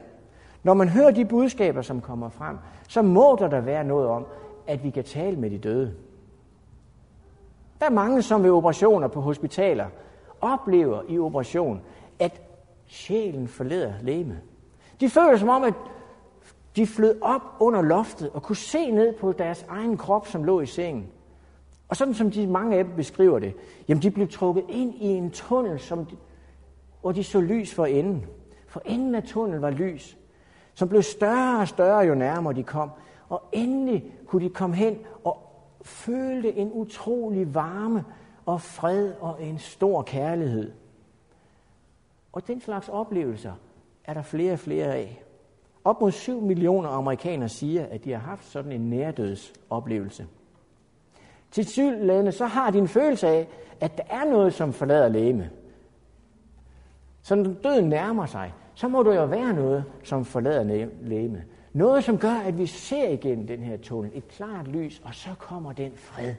[0.63, 2.57] Når man hører de budskaber, som kommer frem,
[2.89, 4.27] så må der da være noget om,
[4.67, 5.95] at vi kan tale med de døde.
[7.81, 9.87] Der er mange, som ved operationer på hospitaler
[10.41, 11.81] oplever i operation,
[12.19, 12.41] at
[12.87, 14.41] sjælen forlader lægemet.
[15.01, 15.75] De føler som om, at
[16.77, 20.61] de flød op under loftet og kunne se ned på deres egen krop, som lå
[20.61, 21.07] i sengen.
[21.89, 23.55] Og sådan som de mange af dem beskriver det,
[23.89, 26.17] jamen de blev trukket ind i en tunnel, som de,
[27.01, 28.27] hvor de så lys for enden.
[28.67, 30.19] For enden af tunnelen var lys,
[30.75, 32.91] som blev større og større, jo nærmere de kom.
[33.29, 35.39] Og endelig kunne de komme hen og
[35.83, 38.05] følte en utrolig varme
[38.47, 40.73] og fred og en stor kærlighed.
[42.33, 43.53] Og den slags oplevelser
[44.05, 45.22] er der flere og flere af.
[45.85, 50.27] Op mod 7 millioner amerikanere siger, at de har haft sådan en nærdødsoplevelse.
[51.51, 53.49] Til sydlande, så har de en følelse af,
[53.81, 55.51] at der er noget, som forlader læme.
[57.23, 61.45] Så når døden nærmer sig, så må der jo være noget, som forlader læme.
[61.73, 65.31] Noget, som gør, at vi ser igennem den her tunnel, et klart lys, og så
[65.39, 66.35] kommer den fred,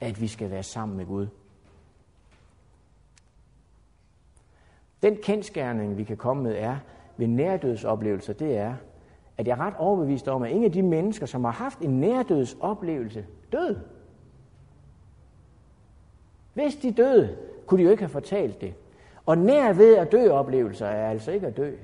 [0.00, 1.26] at vi skal være sammen med Gud.
[5.02, 6.76] Den kendskærning, vi kan komme med, er
[7.16, 8.74] ved nærdødsoplevelser, det er,
[9.38, 12.00] at jeg er ret overbevist om, at ingen af de mennesker, som har haft en
[12.00, 13.76] nærdødsoplevelse, død.
[16.54, 18.74] Hvis de døde, kunne de jo ikke have fortalt det.
[19.26, 21.74] Og nær ved at dø oplevelser er altså ikke at dø.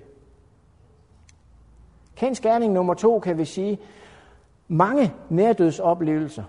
[2.16, 3.78] Kendskærning nummer to kan vi sige,
[4.68, 6.44] mange nærdødsoplevelser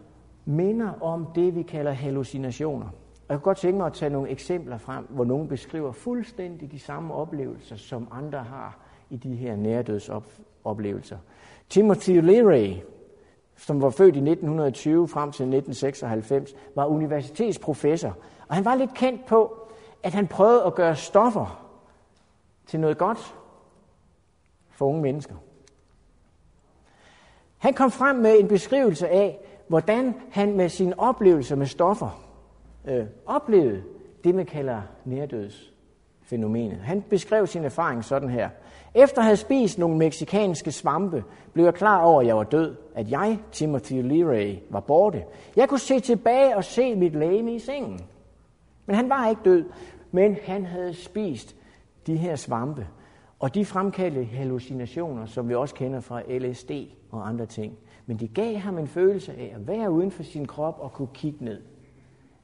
[0.46, 2.88] minder om det, vi kalder hallucinationer.
[3.32, 6.72] Og jeg kunne godt tænke mig at tage nogle eksempler frem, hvor nogen beskriver fuldstændig
[6.72, 8.78] de samme oplevelser, som andre har
[9.10, 11.18] i de her nærdødsoplevelser.
[11.70, 12.74] Timothy Leary,
[13.56, 18.18] som var født i 1920 frem til 1996, var universitetsprofessor.
[18.48, 19.68] Og han var lidt kendt på,
[20.04, 21.70] at han prøvede at gøre stoffer
[22.68, 23.36] til noget godt
[24.70, 25.36] for unge mennesker.
[27.58, 32.31] Han kom frem med en beskrivelse af, hvordan han med sine oplevelser med stoffer
[32.86, 33.84] øh, oplevede
[34.24, 36.78] det, man kalder nærdødsfænomenet.
[36.78, 38.50] Han beskrev sin erfaring sådan her.
[38.96, 42.76] Efter at have spist nogle meksikanske svampe, blev jeg klar over, at jeg var død.
[42.96, 45.24] At jeg, Timothy Leary, var borte.
[45.56, 48.00] Jeg kunne se tilbage og se mit læge i sengen.
[48.86, 49.66] Men han var ikke død,
[50.12, 51.56] men han havde spist
[52.08, 52.88] de her svampe.
[53.40, 56.72] Og de fremkaldte hallucinationer, som vi også kender fra LSD
[57.12, 57.78] og andre ting.
[58.06, 61.08] Men de gav ham en følelse af at være uden for sin krop og kunne
[61.14, 61.62] kigge ned.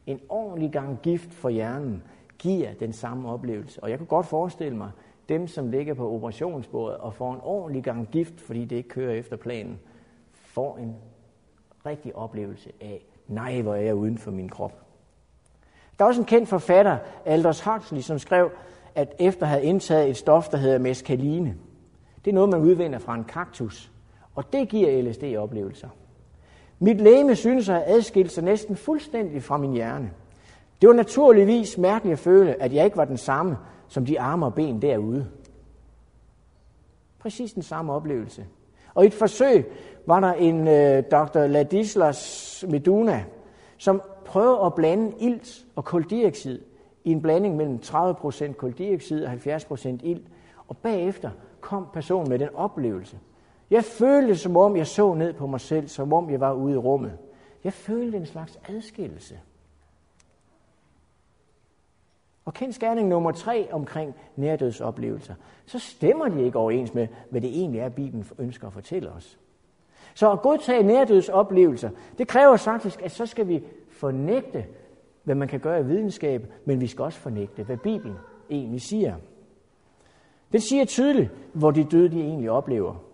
[0.07, 2.03] En ordentlig gang gift for hjernen
[2.39, 3.83] giver den samme oplevelse.
[3.83, 4.91] Og jeg kunne godt forestille mig,
[5.29, 9.13] dem som ligger på operationsbordet og får en ordentlig gang gift, fordi det ikke kører
[9.13, 9.79] efter planen,
[10.33, 10.95] får en
[11.85, 14.83] rigtig oplevelse af, nej, hvor er jeg uden for min krop.
[15.99, 18.51] Der er også en kendt forfatter, Aldous Huxley, som skrev,
[18.95, 21.55] at efter at have indtaget et stof, der hedder meskaline,
[22.25, 23.91] det er noget, man udvinder fra en kaktus,
[24.35, 25.89] og det giver LSD-oplevelser.
[26.79, 30.11] Mit læme synes at have adskilt sig næsten fuldstændig fra min hjerne.
[30.81, 34.45] Det var naturligvis mærkeligt at føle, at jeg ikke var den samme som de arme
[34.45, 35.27] og ben derude.
[37.19, 38.45] Præcis den samme oplevelse.
[38.93, 39.65] Og i et forsøg
[40.05, 41.47] var der en øh, dr.
[41.47, 43.23] Ladislas Meduna,
[43.77, 46.61] som prøvede at blande ilt og koldioxid
[47.03, 50.27] i en blanding mellem 30% koldioxid og 70% ilt.
[50.67, 51.29] Og bagefter
[51.61, 53.17] kom personen med den oplevelse.
[53.69, 56.73] Jeg følte, som om jeg så ned på mig selv, som om jeg var ude
[56.73, 57.17] i rummet.
[57.63, 59.39] Jeg følte en slags adskillelse.
[62.45, 67.81] Og kendskærning nummer tre omkring nærdødsoplevelser, så stemmer de ikke overens med, hvad det egentlig
[67.81, 69.39] er, Bibelen ønsker at fortælle os.
[70.13, 74.65] Så at godtage nærdødsoplevelser, det kræver faktisk, at så skal vi fornægte,
[75.23, 78.15] hvad man kan gøre i videnskab, men vi skal også fornægte, hvad Bibelen
[78.49, 79.15] egentlig siger.
[80.51, 83.06] Den siger tydeligt, hvor de døde de egentlig oplever.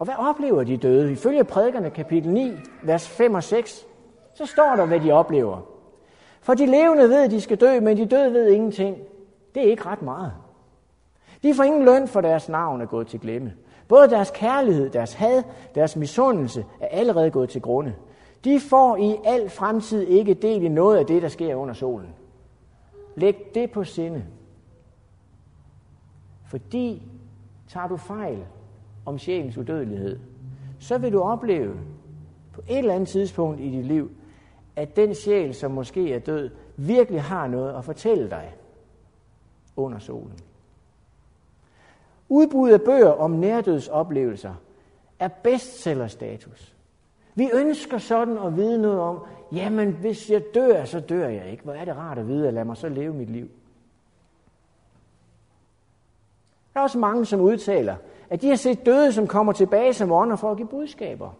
[0.00, 1.12] Og hvad oplever de døde?
[1.12, 3.86] Ifølge prædikerne kapitel 9, vers 5 og 6,
[4.34, 5.58] så står der, hvad de oplever.
[6.40, 8.96] For de levende ved, at de skal dø, men de døde ved ingenting.
[9.54, 10.32] Det er ikke ret meget.
[11.42, 13.52] De får ingen løn for deres navn er gået til glemme.
[13.88, 15.42] Både deres kærlighed, deres had,
[15.74, 17.94] deres misundelse er allerede gået til grunde.
[18.44, 22.14] De får i al fremtid ikke del i noget af det, der sker under solen.
[23.14, 24.24] Læg det på sinde.
[26.46, 27.02] Fordi
[27.68, 28.46] tager du fejl
[29.10, 30.18] om sjælens udødelighed,
[30.78, 31.74] så vil du opleve
[32.52, 34.10] på et eller andet tidspunkt i dit liv,
[34.76, 38.54] at den sjæl, som måske er død, virkelig har noget at fortælle dig
[39.76, 40.38] under solen.
[42.28, 44.54] Udbuddet af bøger om nærdødsoplevelser
[45.18, 46.74] er bestsellerstatus.
[47.34, 49.18] Vi ønsker sådan at vide noget om,
[49.52, 51.64] jamen hvis jeg dør, så dør jeg ikke.
[51.64, 53.48] Hvor er det rart at vide, at lad mig så leve mit liv.
[56.74, 57.96] Der er også mange, som udtaler,
[58.30, 61.30] at de har set døde, som kommer tilbage som ånder for at give budskaber.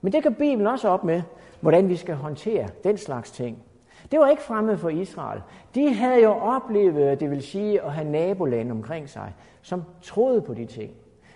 [0.00, 1.22] Men det kan Bibelen også op med,
[1.60, 3.62] hvordan vi skal håndtere den slags ting.
[4.10, 5.40] Det var ikke fremmed for Israel.
[5.74, 10.54] De havde jo oplevet, det vil sige at have nabolande omkring sig, som troede på
[10.54, 10.90] de ting,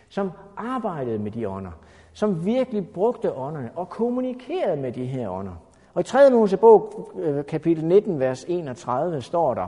[0.08, 1.70] som arbejdede med de ånder,
[2.12, 5.52] som virkelig brugte ånderne og kommunikerede med de her ånder.
[5.94, 6.30] Og i 3.
[6.30, 9.66] Mosebog, øh, kapitel 19, vers 31, står der,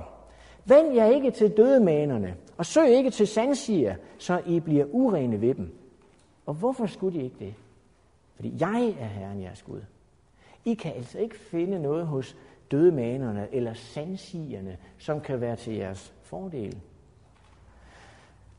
[0.65, 5.55] Vend jer ikke til dødemanerne, og søg ikke til sandsiger, så I bliver urene ved
[5.55, 5.79] dem.
[6.47, 7.55] Og hvorfor skulle de ikke det?
[8.37, 9.81] Fordi jeg er Herren jeres Gud.
[10.65, 12.37] I kan altså ikke finde noget hos
[12.71, 16.79] dødemanerne eller sandsigerne, som kan være til jeres fordel.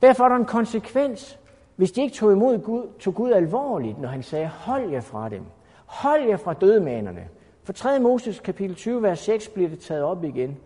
[0.02, 1.40] Derfor er der en konsekvens,
[1.76, 5.30] hvis de ikke tog imod Gud, tog Gud alvorligt, når han sagde, hold jer fra
[5.30, 5.44] dem.
[5.86, 7.28] Hold jer fra dødemanerne.
[7.64, 8.00] For 3.
[8.00, 10.58] Moses kapitel 20, vers 6 bliver det taget op igen.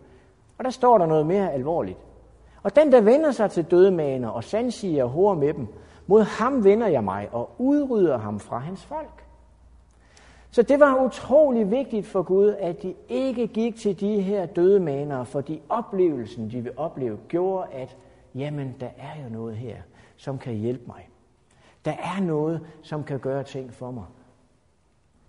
[0.58, 1.98] Og der står der noget mere alvorligt.
[2.68, 5.66] Og den, der vender sig til dødemaner og sandsiger og horer med dem,
[6.06, 9.24] mod ham vender jeg mig og udrydder ham fra hans folk.
[10.50, 15.26] Så det var utrolig vigtigt for Gud, at de ikke gik til de her dødemanere,
[15.26, 17.96] fordi oplevelsen, de vil opleve, gjorde, at
[18.34, 19.76] jamen, der er jo noget her,
[20.16, 21.08] som kan hjælpe mig.
[21.84, 24.04] Der er noget, som kan gøre ting for mig.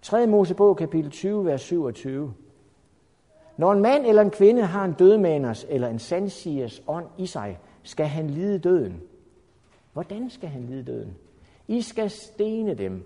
[0.02, 0.28] 3.
[0.28, 2.34] Mosebog, kapitel 20, vers 27.
[3.60, 7.60] Når en mand eller en kvinde har en dødmaners eller en sandsigers ånd i sig,
[7.84, 9.02] skal han lide døden.
[9.94, 11.18] Hvordan skal han lide døden?
[11.68, 13.06] I skal stene dem.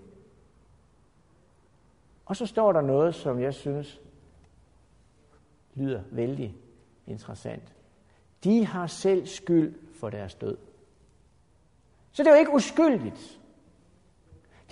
[2.26, 4.00] Og så står der noget, som jeg synes
[5.74, 6.56] lyder vældig
[7.06, 7.74] interessant.
[8.44, 10.56] De har selv skyld for deres død.
[12.12, 13.40] Så det er jo ikke uskyldigt.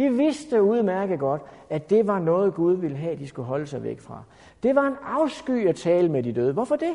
[0.02, 3.82] De vidste udmærket godt, at det var noget, Gud ville have, de skulle holde sig
[3.82, 4.22] væk fra.
[4.62, 6.52] Det var en afsky at tale med de døde.
[6.52, 6.94] Hvorfor det?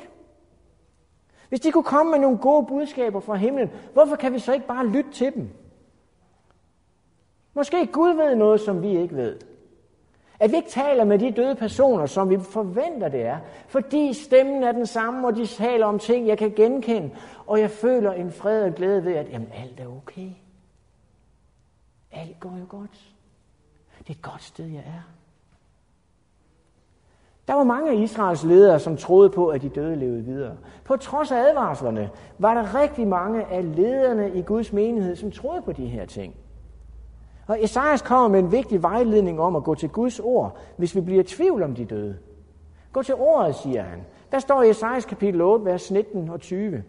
[1.49, 4.67] Hvis de kunne komme med nogle gode budskaber fra himlen, hvorfor kan vi så ikke
[4.67, 5.49] bare lytte til dem?
[7.53, 9.37] Måske Gud ved noget, som vi ikke ved.
[10.39, 13.37] At vi ikke taler med de døde personer, som vi forventer det er.
[13.67, 17.11] Fordi stemmen er den samme, og de taler om ting, jeg kan genkende.
[17.45, 20.29] Og jeg føler en fred og glæde ved, at jamen, alt er okay.
[22.11, 23.13] Alt går jo godt.
[23.99, 25.01] Det er et godt sted, jeg er.
[27.47, 30.57] Der var mange af Israels ledere, som troede på, at de døde levede videre.
[30.83, 35.61] På trods af advarslerne var der rigtig mange af lederne i Guds menighed, som troede
[35.61, 36.35] på de her ting.
[37.47, 41.01] Og Esajas kommer med en vigtig vejledning om at gå til Guds ord, hvis vi
[41.01, 42.17] bliver i tvivl om de døde.
[42.93, 43.99] Gå til ordet, siger han.
[44.31, 46.83] Der står i Esajas kapitel 8, vers 19 og 20.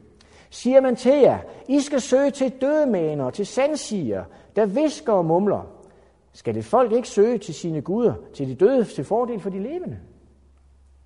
[0.51, 4.25] Siger man til jer, I skal søge til dødemaner, til sandsiger,
[4.59, 5.67] der visker og mumler.
[6.33, 9.63] Skal det folk ikke søge til sine guder, til de døde, til fordel for de
[9.63, 10.01] levende?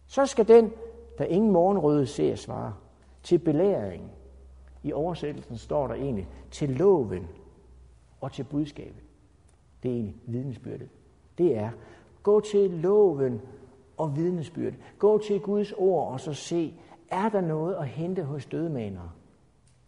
[0.06, 0.72] Så skal den,
[1.18, 2.74] der ingen morgenrøde ser, svare.
[3.22, 4.10] Til belæring.
[4.82, 7.28] I oversættelsen står der egentlig til loven
[8.20, 9.02] og til budskabet.
[9.82, 10.88] Det er egentlig vidnesbyrdet.
[11.38, 11.70] Det er,
[12.22, 13.40] gå til loven
[13.96, 14.78] og vidnesbyrdet.
[14.98, 16.74] Gå til Guds ord og så se,
[17.10, 19.10] er der noget at hente hos dødmanere?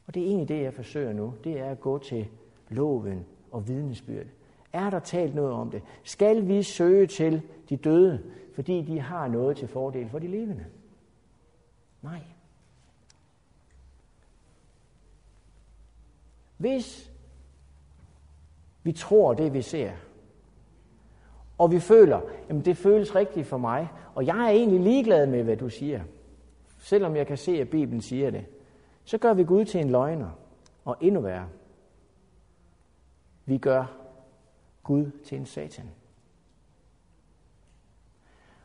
[0.06, 1.34] Og det er egentlig det, jeg forsøger nu.
[1.44, 2.26] Det er at gå til
[2.68, 4.26] loven og vidnesbyrd?
[4.72, 5.82] Er der talt noget om det?
[6.02, 8.22] Skal vi søge til de døde,
[8.54, 10.64] fordi de har noget til fordel for de levende?
[12.02, 12.20] Nej.
[16.56, 17.12] Hvis
[18.82, 19.92] vi tror det, vi ser,
[21.58, 25.42] og vi føler, at det føles rigtigt for mig, og jeg er egentlig ligeglad med,
[25.42, 26.00] hvad du siger,
[26.78, 28.44] selvom jeg kan se, at Bibelen siger det,
[29.04, 30.30] så gør vi Gud til en løgner,
[30.84, 31.48] og endnu værre.
[33.46, 33.84] Vi gør
[34.82, 35.90] Gud til en satan.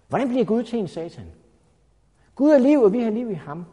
[0.08, 1.26] Hvordan bliver Gud til en satan?
[2.36, 3.66] Gud er liv, og vi har liv i ham.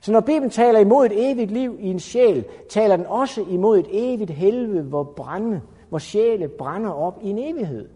[0.00, 3.78] Så når Bibelen taler imod et evigt liv i en sjæl, taler den også imod
[3.78, 7.88] et evigt helvede, hvor, brænde, hvor sjæle brænder op i en evighed.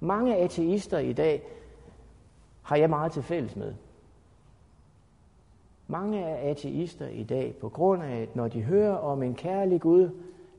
[0.00, 1.42] Mange ateister i dag
[2.62, 3.74] har jeg meget til fælles med.
[5.86, 9.80] Mange er ateister i dag, på grund af, at når de hører om en kærlig
[9.80, 10.10] Gud,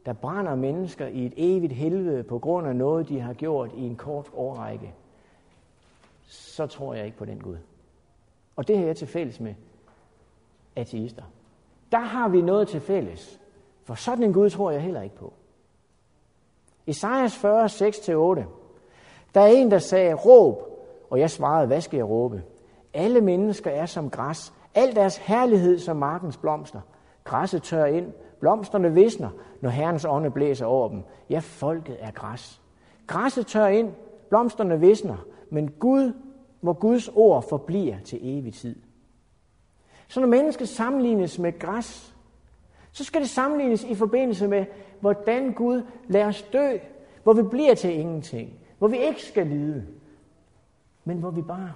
[0.05, 3.81] der brænder mennesker i et evigt helvede på grund af noget, de har gjort i
[3.81, 4.93] en kort årrække,
[6.23, 7.57] så tror jeg ikke på den Gud.
[8.55, 9.53] Og det har jeg til fælles med
[10.75, 11.23] ateister.
[11.91, 13.39] Der har vi noget til fælles.
[13.83, 15.33] For sådan en Gud tror jeg heller ikke på.
[16.87, 18.43] Esajas 40, 6-8.
[19.33, 20.61] Der er en, der sagde, råb,
[21.09, 22.43] og jeg svarede, hvad skal jeg råbe?
[22.93, 26.81] Alle mennesker er som græs, al deres herlighed som markens blomster.
[27.23, 29.29] Græsset tør ind, blomsterne visner,
[29.61, 31.03] når Herrens ånde blæser over dem.
[31.29, 32.61] Ja, folket er græs.
[33.07, 33.93] Græsset tør ind,
[34.29, 35.17] blomsterne visner,
[35.49, 36.13] men Gud,
[36.61, 38.75] hvor Guds ord forbliver til evig tid.
[40.07, 42.15] Så når mennesket sammenlignes med græs,
[42.91, 44.65] så skal det sammenlignes i forbindelse med,
[44.99, 46.77] hvordan Gud lader os dø,
[47.23, 49.87] hvor vi bliver til ingenting, hvor vi ikke skal lide,
[51.03, 51.73] men hvor vi bare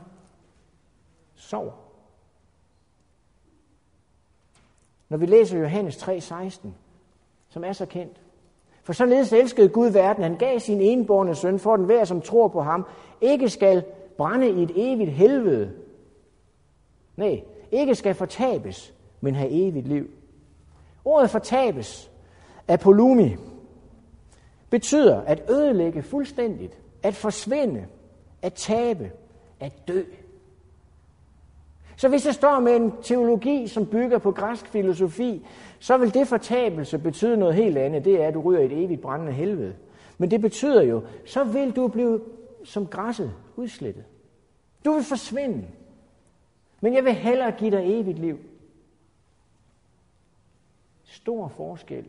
[1.35, 1.82] sover.
[5.09, 6.67] Når vi læser Johannes 3:16,
[7.49, 8.21] som er så kendt.
[8.83, 12.47] For således elskede Gud verden, han gav sin enborne søn, for den hver, som tror
[12.47, 12.85] på ham,
[13.21, 13.83] ikke skal
[14.17, 15.71] brænde i et evigt helvede.
[17.17, 20.09] Nej, ikke skal fortabes, men have evigt liv.
[21.05, 22.11] Ordet fortabes,
[22.67, 23.35] apolumi,
[24.69, 27.85] betyder at ødelægge fuldstændigt, at forsvinde,
[28.41, 29.11] at tabe,
[29.59, 30.03] at dø.
[32.03, 35.45] Så hvis jeg står med en teologi, som bygger på græsk filosofi,
[35.79, 38.05] så vil det fortabelse betyde noget helt andet.
[38.05, 39.75] Det er, at du ryger i et evigt brændende helvede.
[40.17, 42.21] Men det betyder jo, så vil du blive
[42.63, 44.03] som græsset udslettet.
[44.85, 45.67] Du vil forsvinde.
[46.81, 48.37] Men jeg vil hellere give dig evigt liv.
[51.03, 52.05] Stor forskel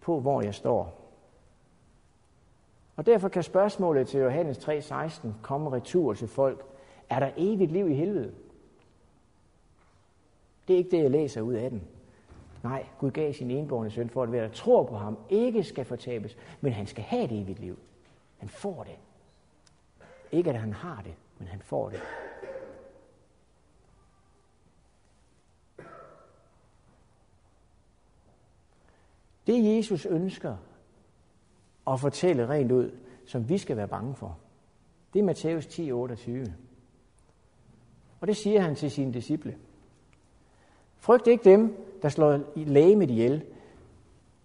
[0.00, 1.12] på, hvor jeg står.
[2.96, 6.64] Og derfor kan spørgsmålet til Johannes 3:16 komme retur til folk.
[7.10, 8.32] Er der evigt liv i helvede?
[10.72, 11.82] Det er ikke det, jeg læser ud af den.
[12.62, 15.84] Nej, Gud gav sin enborgne søn for, at hver, der tror på ham, ikke skal
[15.84, 17.78] fortabes, men han skal have det evigt liv.
[18.38, 18.96] Han får det.
[20.32, 22.00] Ikke at han har det, men han får det.
[29.46, 30.56] Det Jesus ønsker
[31.86, 34.38] at fortælle rent ud, som vi skal være bange for,
[35.12, 36.54] det er Matthæus 10, 28.
[38.20, 39.58] Og det siger han til sine disciple.
[41.02, 43.44] Frygt ikke dem, der slår lægemet ihjel,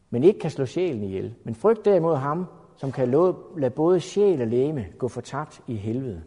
[0.09, 1.35] men ikke kan slå sjælen ihjel.
[1.43, 2.45] Men frygt derimod ham,
[2.75, 3.11] som kan
[3.57, 6.23] lade både sjæl og læme gå fortabt i helvede.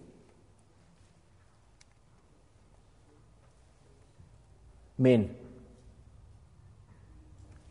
[4.97, 5.31] Men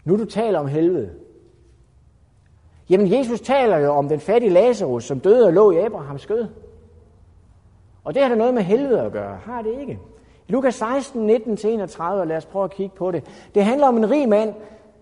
[0.03, 1.15] nu du taler om helvede,
[2.89, 6.47] Jamen, Jesus taler jo om den fattige Lazarus, som døde og lå i Abrahams skød.
[8.03, 9.99] Og det har da noget med helvede at gøre, har det ikke?
[10.49, 13.49] Lukas 16, 19-31, og lad os prøve at kigge på det.
[13.55, 14.53] Det handler om en rig mand,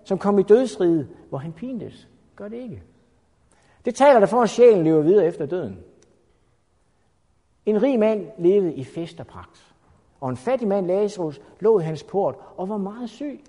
[0.03, 2.07] som kom i dødsriget, hvor han pintes.
[2.35, 2.83] Gør det ikke.
[3.85, 5.79] Det taler der for, at sjælen lever videre efter døden.
[7.65, 9.73] En rig mand levede i fest og pragt,
[10.21, 13.43] og en fattig mand, Lazarus, lå i hans port og var meget syg.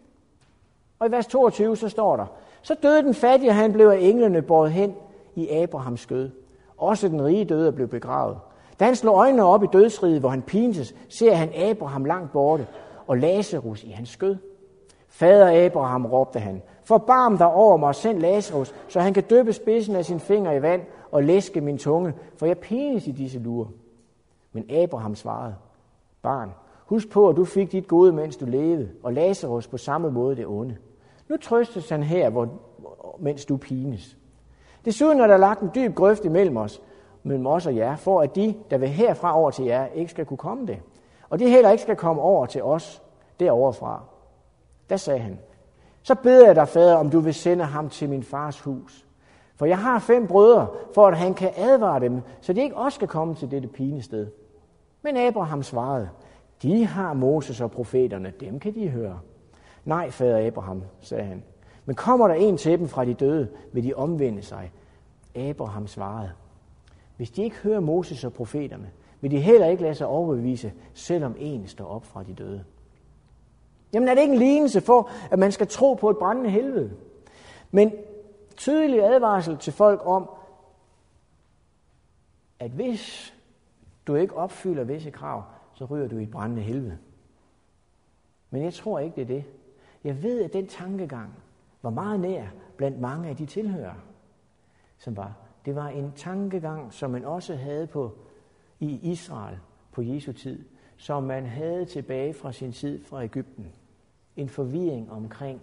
[0.98, 2.26] Og i vers 22 så står der,
[2.62, 4.94] så døde den fattige, og han blev af englene båret hen
[5.34, 6.30] i Abrahams skød.
[6.76, 8.38] Også den rige døde og blev begravet.
[8.80, 12.66] Da han slår øjnene op i dødsriget, hvor han pines, ser han Abraham langt borte,
[13.06, 14.36] og Lazarus i hans skød.
[15.08, 19.52] Fader Abraham, råbte han, forbarm dig over mig og send Lazarus, så han kan døbe
[19.52, 23.38] spidsen af sin finger i vand og læske min tunge, for jeg pines i disse
[23.38, 23.68] lurer.
[24.52, 25.54] Men Abraham svarede,
[26.22, 26.50] barn,
[26.86, 30.36] husk på, at du fik dit gode, mens du levede, og Lazarus på samme måde
[30.36, 30.76] det onde.
[31.28, 32.48] Nu trøstes han her, hvor,
[33.18, 34.16] mens du pines.
[34.84, 36.82] Desuden er der lagt en dyb grøft imellem os,
[37.28, 40.24] mellem os og jer, for at de, der vil herfra over til jer, ikke skal
[40.24, 40.78] kunne komme det.
[41.30, 43.02] Og de heller ikke skal komme over til os
[43.40, 44.02] deroverfra.
[44.90, 45.38] Der sagde han,
[46.02, 49.06] så beder jeg dig, fader, om du vil sende ham til min fars hus.
[49.56, 52.96] For jeg har fem brødre, for at han kan advare dem, så de ikke også
[52.96, 54.26] skal komme til dette pinested.
[55.02, 56.08] Men Abraham svarede,
[56.62, 59.20] de har Moses og profeterne, dem kan de høre.
[59.84, 61.42] Nej, fader Abraham, sagde han.
[61.84, 64.72] Men kommer der en til dem fra de døde, vil de omvende sig.
[65.36, 66.30] Abraham svarede,
[67.18, 68.90] hvis de ikke hører Moses og profeterne,
[69.20, 72.64] vil de heller ikke lade sig overbevise, selvom en står op fra de døde.
[73.92, 76.92] Jamen er det ikke en lignelse for, at man skal tro på et brændende helvede?
[77.70, 77.92] Men
[78.56, 80.30] tydelig advarsel til folk om,
[82.58, 83.34] at hvis
[84.06, 85.42] du ikke opfylder visse krav,
[85.74, 86.98] så ryger du i et brændende helvede.
[88.50, 89.44] Men jeg tror ikke, det er det.
[90.04, 91.34] Jeg ved, at den tankegang
[91.82, 92.46] var meget nær
[92.76, 93.94] blandt mange af de tilhører,
[94.98, 95.47] som var.
[95.68, 98.12] Det var en tankegang, som man også havde på
[98.80, 99.58] i Israel
[99.92, 100.64] på Jesu tid,
[100.96, 103.72] som man havde tilbage fra sin tid fra Ægypten.
[104.36, 105.60] En forvirring omkring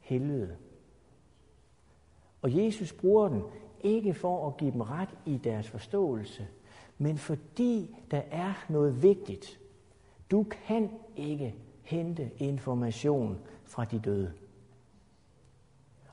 [0.00, 0.56] helvede.
[2.42, 3.42] Og Jesus bruger den
[3.80, 6.46] ikke for at give dem ret i deres forståelse,
[6.98, 9.60] men fordi der er noget vigtigt.
[10.30, 14.32] Du kan ikke hente information fra de døde.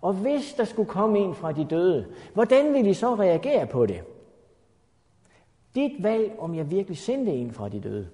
[0.04, 3.86] Og hvis der skulle komme en fra de døde, hvordan ville I så reagere på
[3.86, 4.04] det?
[5.76, 8.10] Dit valg, om jeg virkelig sendte en fra de døde.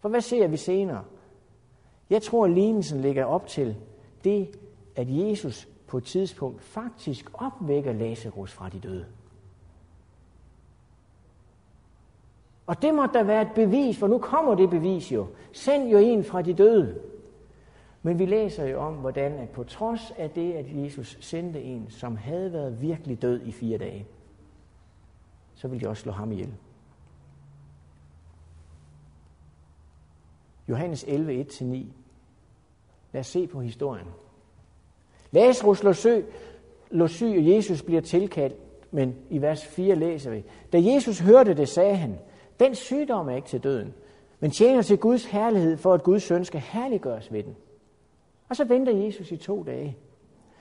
[0.00, 1.04] For hvad ser vi senere?
[2.10, 3.76] Jeg tror, at lignelsen ligger op til
[4.24, 4.58] det,
[4.96, 9.06] at Jesus på et tidspunkt faktisk opvækker Lazarus fra de døde.
[12.66, 15.26] Og det må da være et bevis, for nu kommer det bevis jo.
[15.52, 17.00] Send jo en fra de døde.
[18.06, 21.90] Men vi læser jo om, hvordan at på trods af det, at Jesus sendte en,
[21.90, 24.06] som havde været virkelig død i fire dage,
[25.54, 26.54] så ville de også slå ham ihjel.
[30.68, 31.64] Johannes 11, 1-9.
[33.12, 34.06] Lad os se på historien.
[35.30, 36.24] Lazarus lå syg,
[36.90, 38.56] lå syg, og Jesus bliver tilkaldt,
[38.90, 40.44] men i vers 4 læser vi.
[40.72, 42.18] Da Jesus hørte det, sagde han,
[42.60, 43.94] den sygdom er ikke til døden,
[44.40, 47.56] men tjener til Guds herlighed, for at Guds søn skal herliggøres ved den.
[48.48, 49.96] Og så venter Jesus i to dage.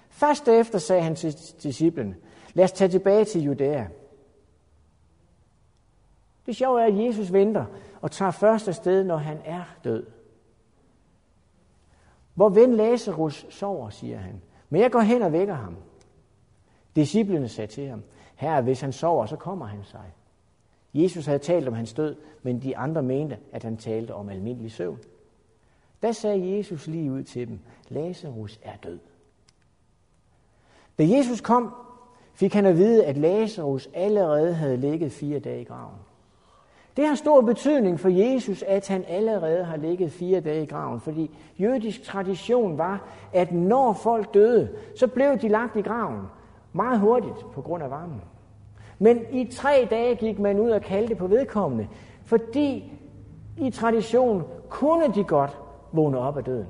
[0.09, 1.33] Først efter sagde han til
[1.63, 2.15] disciplen,
[2.53, 3.88] lad os tage tilbage til Judæa.
[6.45, 7.65] Det sjove er, at Jesus venter
[8.01, 10.05] og tager første sted, når han er død.
[12.33, 14.41] Hvor ven Lazarus sover, siger han.
[14.69, 15.75] Men jeg går hen og vækker ham.
[16.95, 18.03] Disciplene sagde til ham,
[18.36, 20.13] herre, hvis han sover, så kommer han sig.
[20.93, 24.71] Jesus havde talt om hans død, men de andre mente, at han talte om almindelig
[24.71, 24.99] søvn.
[26.06, 28.99] Da sagde Jesus lige ud til dem, Lazarus er død.
[30.99, 31.74] Da Jesus kom,
[32.34, 35.95] fik han at vide, at Lazarus allerede havde ligget fire dage i graven.
[36.97, 40.99] Det har stor betydning for Jesus, at han allerede har ligget fire dage i graven,
[40.99, 46.22] fordi jødisk tradition var, at når folk døde, så blev de lagt i graven
[46.74, 48.22] meget hurtigt på grund af varmen.
[48.99, 51.88] Men i tre dage gik man ud og kaldte på vedkommende,
[52.26, 52.91] fordi
[53.58, 55.60] i tradition kunne de godt
[55.95, 56.67] vågne op af døden.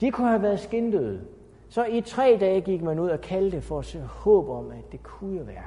[0.00, 1.20] De kunne have været skindøde.
[1.68, 4.92] Så i tre dage gik man ud og kaldte for at se håb om, at
[4.92, 5.64] det kunne jo være.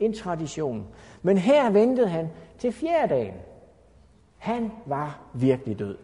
[0.00, 0.86] En tradition.
[1.22, 2.28] Men her ventede han
[2.58, 3.34] til fjerde dagen.
[4.38, 5.96] Han var virkelig død.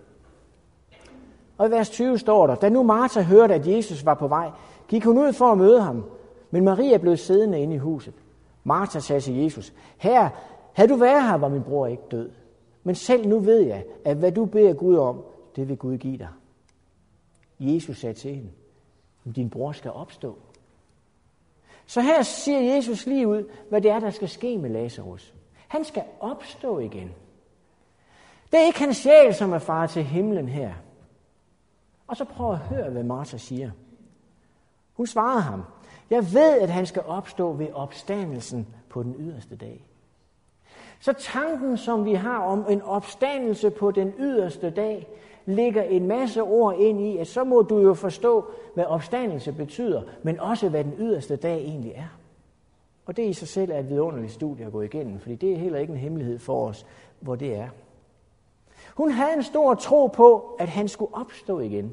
[1.58, 4.50] Og i vers 20 står der, da nu Martha hørte, at Jesus var på vej,
[4.88, 6.04] gik hun ud for at møde ham.
[6.50, 8.14] Men Maria blev siddende inde i huset.
[8.64, 10.28] Martha sagde til Jesus, her,
[10.72, 12.30] havde du været her, var min bror ikke død.
[12.84, 15.22] Men selv nu ved jeg, at hvad du beder Gud om,
[15.56, 16.28] det vil Gud give dig.
[17.58, 18.50] Jesus sagde til hende,
[19.36, 20.38] din bror skal opstå.
[21.86, 25.34] Så her siger Jesus lige ud, hvad det er, der skal ske med Lazarus.
[25.68, 27.12] Han skal opstå igen.
[28.52, 30.74] Det er ikke hans sjæl, som er far til himlen her.
[32.06, 33.70] Og så prøv at høre, hvad Martha siger.
[34.92, 35.62] Hun svarede ham,
[36.10, 39.86] jeg ved, at han skal opstå ved opstandelsen på den yderste dag.
[41.00, 45.08] Så tanken, som vi har om en opstandelse på den yderste dag,
[45.46, 50.02] ligger en masse ord ind i, at så må du jo forstå, hvad opstandelse betyder,
[50.22, 52.18] men også hvad den yderste dag egentlig er.
[53.06, 55.56] Og det i sig selv er et vidunderligt studie at gå igennem, fordi det er
[55.56, 56.86] heller ikke en hemmelighed for os,
[57.20, 57.68] hvor det er.
[58.94, 61.92] Hun havde en stor tro på, at han skulle opstå igen.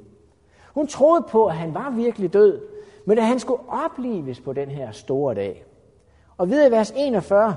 [0.73, 2.61] Hun troede på, at han var virkelig død,
[3.05, 5.65] men at han skulle oplives på den her store dag.
[6.37, 7.55] Og videre i vers 41,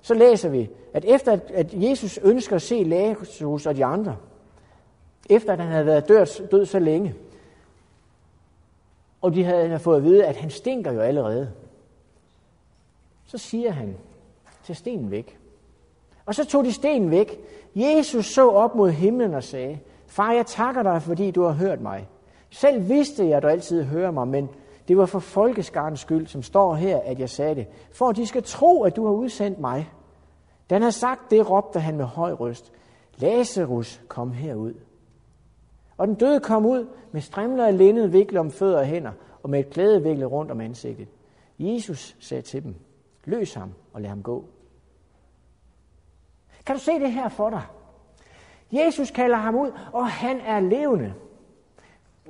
[0.00, 4.16] så læser vi, at efter at Jesus ønsker at se Lazarus og de andre,
[5.30, 7.14] efter at han havde været død, død så længe,
[9.20, 11.52] og de havde fået at vide, at han stinker jo allerede,
[13.26, 13.96] så siger han,
[14.64, 15.38] til stenen væk.
[16.26, 17.40] Og så tog de stenen væk.
[17.74, 21.80] Jesus så op mod himlen og sagde, Far, jeg takker dig, fordi du har hørt
[21.80, 22.08] mig.
[22.50, 24.48] Selv vidste jeg, at du altid hører mig, men
[24.88, 27.66] det var for folkeskarens skyld, som står her, at jeg sagde det.
[27.92, 29.90] For at de skal tro, at du har udsendt mig.
[30.70, 32.72] Den har sagt det, råbte han med høj røst.
[33.16, 34.74] Lazarus, kom herud.
[36.00, 39.50] Og den døde kom ud med strimler af linned viklet om fødder og hænder, og
[39.50, 41.08] med et klæde viklet rundt om ansigtet.
[41.58, 42.74] Jesus sagde til dem,
[43.24, 44.44] løs ham og lad ham gå.
[46.66, 47.62] Kan du se det her for dig?
[48.72, 51.14] Jesus kalder ham ud, og han er levende.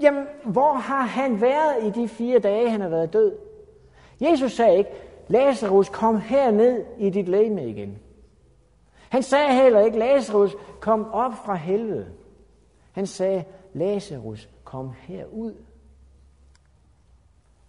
[0.00, 3.36] Jamen, hvor har han været i de fire dage, han har været død?
[4.20, 4.90] Jesus sagde ikke,
[5.28, 7.98] Lazarus, kom herned i dit læme igen.
[9.08, 12.06] Han sagde heller ikke, Lazarus, kom op fra helvede.
[12.92, 13.44] Han sagde,
[13.74, 15.54] Lazarus, kom herud.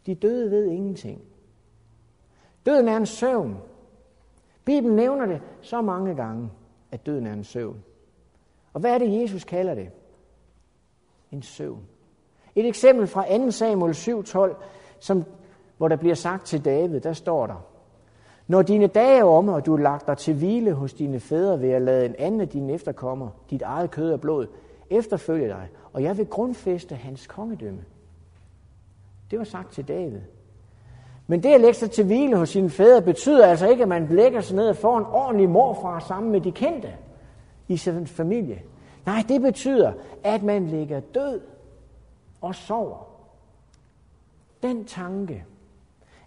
[0.06, 1.22] De døde ved ingenting.
[2.66, 3.58] Døden er en søvn.
[4.66, 6.50] Bibelen nævner det så mange gange,
[6.92, 7.84] at døden er en søvn.
[8.74, 9.90] Og hvad er det, Jesus kalder det?
[11.32, 11.82] En søvn.
[12.56, 14.56] Et eksempel fra 2 Samuel 7:12,
[15.00, 15.24] som,
[15.78, 17.66] hvor der bliver sagt til David, der står der,
[18.48, 21.62] Når dine dage er omme, og du er lagt dig til hvile hos dine fædre
[21.62, 24.48] ved at lade en anden af dine efterkommer, dit eget kød og blod,
[24.92, 27.86] efterfølge dig, og jeg vil grundfæste hans kongedømme.
[29.32, 30.22] Det var sagt til David.
[31.28, 34.08] Men det at lægge sig til hvile hos sine fædre betyder altså ikke, at man
[34.08, 36.94] lægger sig ned og får en ordentlig morfar sammen med de kendte
[37.68, 38.64] i sin familie.
[39.06, 41.42] Nej, det betyder, at man ligger død
[42.42, 43.08] og sover.
[44.64, 45.46] Den tanke,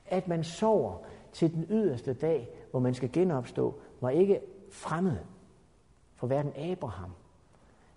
[0.06, 0.94] at man sover
[1.32, 4.40] til den yderste dag, hvor man skal genopstå, var ikke
[4.70, 5.16] fremmed
[6.16, 7.10] for hverken Abraham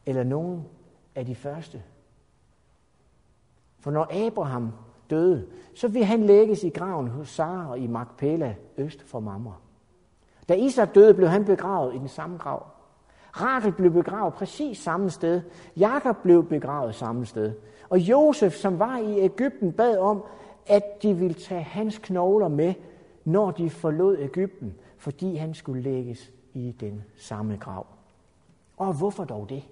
[0.08, 0.66] eller nogen
[1.16, 1.84] af de første.
[3.80, 4.72] For når Abraham
[5.10, 9.56] døde, så vil han lægges i graven hos Sara i Magpela øst for Mamre.
[10.50, 12.68] Da Isak døde, blev han begravet i den samme grav.
[13.32, 15.42] Rachel blev begravet præcis samme sted.
[15.78, 17.54] Jakob blev begravet samme sted.
[17.90, 20.24] Og Josef, som var i Ægypten, bad om,
[20.68, 22.74] at de ville tage hans knogler med,
[23.26, 27.86] når de forlod Ægypten, fordi han skulle lægges i den samme grav.
[28.78, 29.64] Og hvorfor dog det?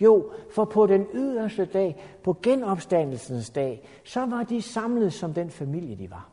[0.00, 5.50] Jo, for på den yderste dag, på genopstandelsens dag, så var de samlet som den
[5.50, 6.28] familie, de var.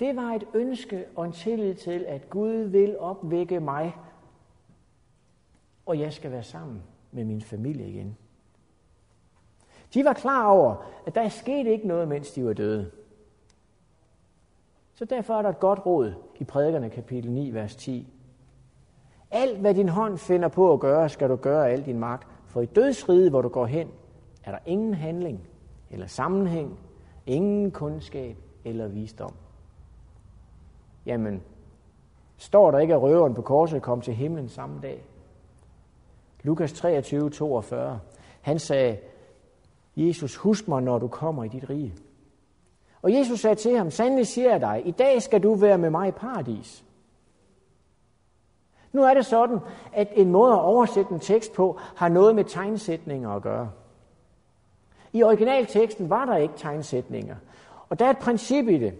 [0.00, 3.96] Det var et ønske og en tillid til, at Gud vil opvække mig,
[5.86, 6.82] og jeg skal være sammen
[7.12, 8.16] med min familie igen.
[9.94, 10.74] De var klar over,
[11.06, 12.90] at der skete ikke noget, mens de var døde.
[14.94, 18.08] Så derfor er der et godt råd i prædikerne kapitel 9, vers 10.
[19.30, 22.33] Alt, hvad din hånd finder på at gøre, skal du gøre af al din magt.
[22.54, 23.88] For i dødsriget, hvor du går hen,
[24.44, 25.48] er der ingen handling
[25.90, 26.78] eller sammenhæng,
[27.26, 29.34] ingen kundskab eller visdom.
[31.06, 31.42] Jamen,
[32.36, 35.04] står der ikke, at røveren på korset kom til himlen samme dag?
[36.42, 38.00] Lukas 23, 42.
[38.40, 38.98] Han sagde,
[39.96, 41.94] Jesus, husk mig, når du kommer i dit rige.
[43.02, 45.90] Og Jesus sagde til ham, sandelig siger jeg dig, i dag skal du være med
[45.90, 46.83] mig i paradis.
[48.94, 49.58] Nu er det sådan,
[49.92, 53.70] at en måde at oversætte en tekst på har noget med tegnsætninger at gøre.
[55.12, 57.36] I originalteksten var der ikke tegnsætninger.
[57.88, 58.94] Og der er et princip i det.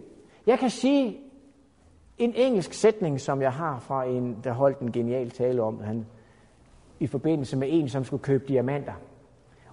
[0.47, 1.19] Jeg kan sige
[2.19, 6.07] en engelsk sætning, som jeg har fra en, der holdt en genial tale om, han
[7.01, 8.93] i forbindelse med en, som skulle købe diamanter.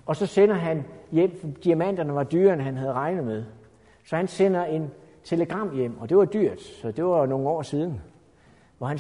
[0.05, 3.43] Og så sender han hjem, diamanterne var dyrere, end han havde regnet med.
[4.05, 4.91] Så han sender en
[5.23, 8.01] telegram hjem, og det var dyrt, så det var nogle år siden
[8.81, 8.99] hvor han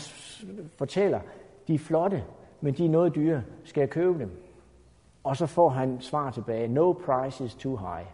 [0.77, 1.19] fortæller,
[1.67, 2.23] de er flotte,
[2.61, 3.43] men de er noget dyre.
[3.63, 4.31] Skal jeg købe dem?
[5.23, 8.05] Og så får han svar tilbage, no price is too high.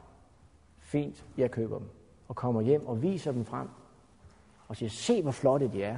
[0.80, 1.88] Fint, jeg køber dem.
[2.28, 3.70] og kommer hjem og viser dem frem
[4.68, 5.98] og siger, se hvor flotte de er.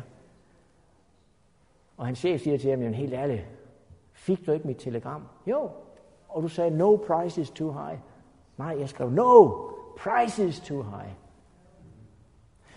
[1.98, 3.46] Og hans chef siger til ham, jamen helt ærligt,
[4.14, 5.24] fik du ikke mit telegram?
[5.48, 5.70] Jo,
[6.30, 8.00] og du sagde, no price is too high.
[8.58, 9.48] Nej, jeg skrev, no,
[9.98, 11.12] price is too high.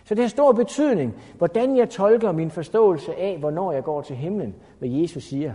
[0.05, 4.17] Så det har stor betydning, hvordan jeg tolker min forståelse af, hvornår jeg går til
[4.17, 5.55] himlen, hvad Jesus siger.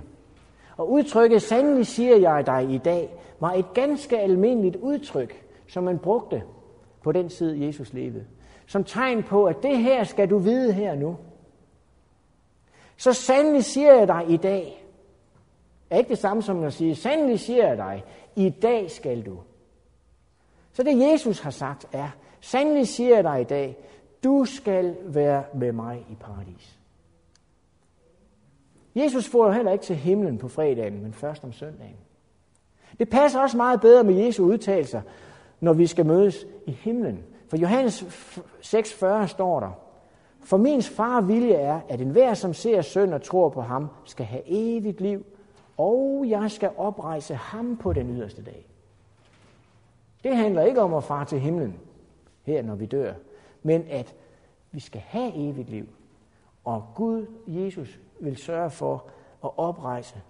[0.77, 5.99] Og udtrykket, sandelig siger jeg dig i dag, var et ganske almindeligt udtryk, som man
[5.99, 6.43] brugte
[7.03, 8.25] på den tid, Jesus levede.
[8.67, 11.17] Som tegn på, at det her skal du vide her nu.
[12.97, 14.85] Så sandelig siger jeg dig i dag.
[15.89, 18.03] Er ikke det samme som at sige, sandelig siger jeg dig,
[18.35, 19.37] i dag skal du.
[20.73, 22.09] Så det Jesus har sagt er,
[22.41, 23.77] sandelig siger jeg dig i dag,
[24.24, 26.80] du skal være med mig i paradis.
[28.95, 31.97] Jesus får jo heller ikke til himlen på fredagen, men først om søndagen.
[32.99, 35.01] Det passer også meget bedre med Jesu udtalelser,
[35.59, 37.24] når vi skal mødes i himlen.
[37.47, 38.03] For Johannes
[38.61, 39.72] 6,40 står der,
[40.43, 44.26] For min far vilje er, at enhver, som ser søn og tror på ham, skal
[44.26, 45.26] have evigt liv,
[45.78, 48.65] og jeg skal oprejse ham på den yderste dag.
[50.24, 51.76] Det handler ikke om at fare til himlen,
[52.43, 53.13] her når vi dør,
[53.64, 54.16] men at
[54.72, 55.88] vi skal have evigt liv.
[56.64, 59.05] Og Gud, Jesus, vil sørge for
[59.43, 60.22] at oprejse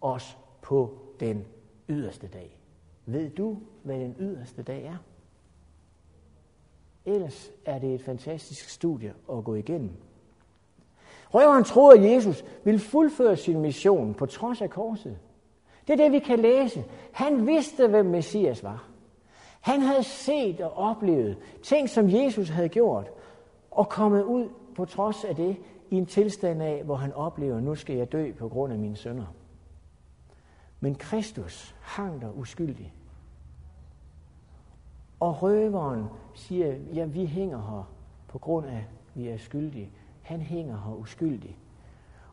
[0.00, 1.44] os på den
[1.88, 2.58] yderste dag.
[3.06, 4.96] Ved du, hvad den yderste dag er?
[7.04, 9.90] Ellers er det et fantastisk studie at gå igennem.
[11.30, 15.18] Røveren troede, at Jesus ville fuldføre sin mission på trods af korset.
[15.86, 16.84] Det er det, vi kan læse.
[17.12, 18.85] Han vidste, hvem Messias var.
[19.66, 23.10] Han havde set og oplevet ting, som Jesus havde gjort,
[23.70, 25.56] og kommet ud på trods af det
[25.90, 28.96] i en tilstand af, hvor han oplever, nu skal jeg dø på grund af mine
[28.96, 29.26] sønder.
[30.80, 32.94] Men Kristus hang der uskyldig.
[35.20, 36.04] Og røveren
[36.34, 37.90] siger, ja, vi hænger her
[38.28, 39.90] på grund af, at vi er skyldige.
[40.22, 41.58] Han hænger her uskyldig.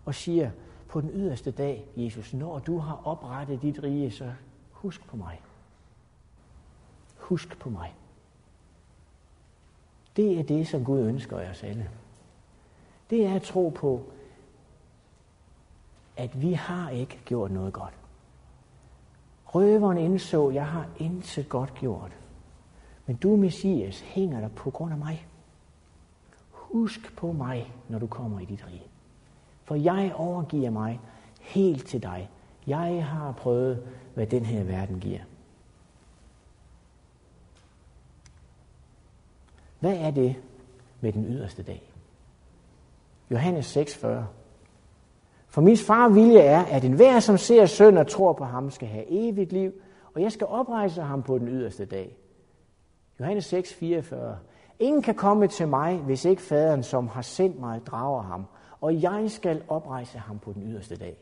[0.05, 0.51] Og siger,
[0.87, 4.31] på den yderste dag, Jesus, når du har oprettet dit rige, så
[4.71, 5.41] husk på mig.
[7.23, 7.95] Husk på mig.
[10.15, 11.89] Det er det, som Gud ønsker af os alle.
[13.09, 14.01] Det er at tro på,
[16.17, 17.93] at vi har ikke gjort noget godt.
[19.45, 22.11] Røveren indså, at jeg har intet godt gjort.
[23.05, 25.27] Men du, Messias, hænger der på grund af mig.
[26.51, 28.87] Husk på mig, når du kommer i dit rige.
[29.63, 30.99] For jeg overgiver mig
[31.39, 32.29] helt til dig.
[32.67, 35.19] Jeg har prøvet, hvad den her verden giver.
[39.83, 40.35] Hvad er det
[41.01, 41.93] med den yderste dag?
[43.31, 44.07] Johannes 6,40.
[45.47, 48.87] For min far vilje er, at enhver, som ser søn og tror på ham, skal
[48.87, 49.71] have evigt liv,
[50.13, 52.17] og jeg skal oprejse ham på den yderste dag.
[53.19, 54.37] Johannes 6, 44.
[54.79, 58.45] Ingen kan komme til mig, hvis ikke faderen, som har sendt mig, drager ham,
[58.81, 61.17] og jeg skal oprejse ham på den yderste dag.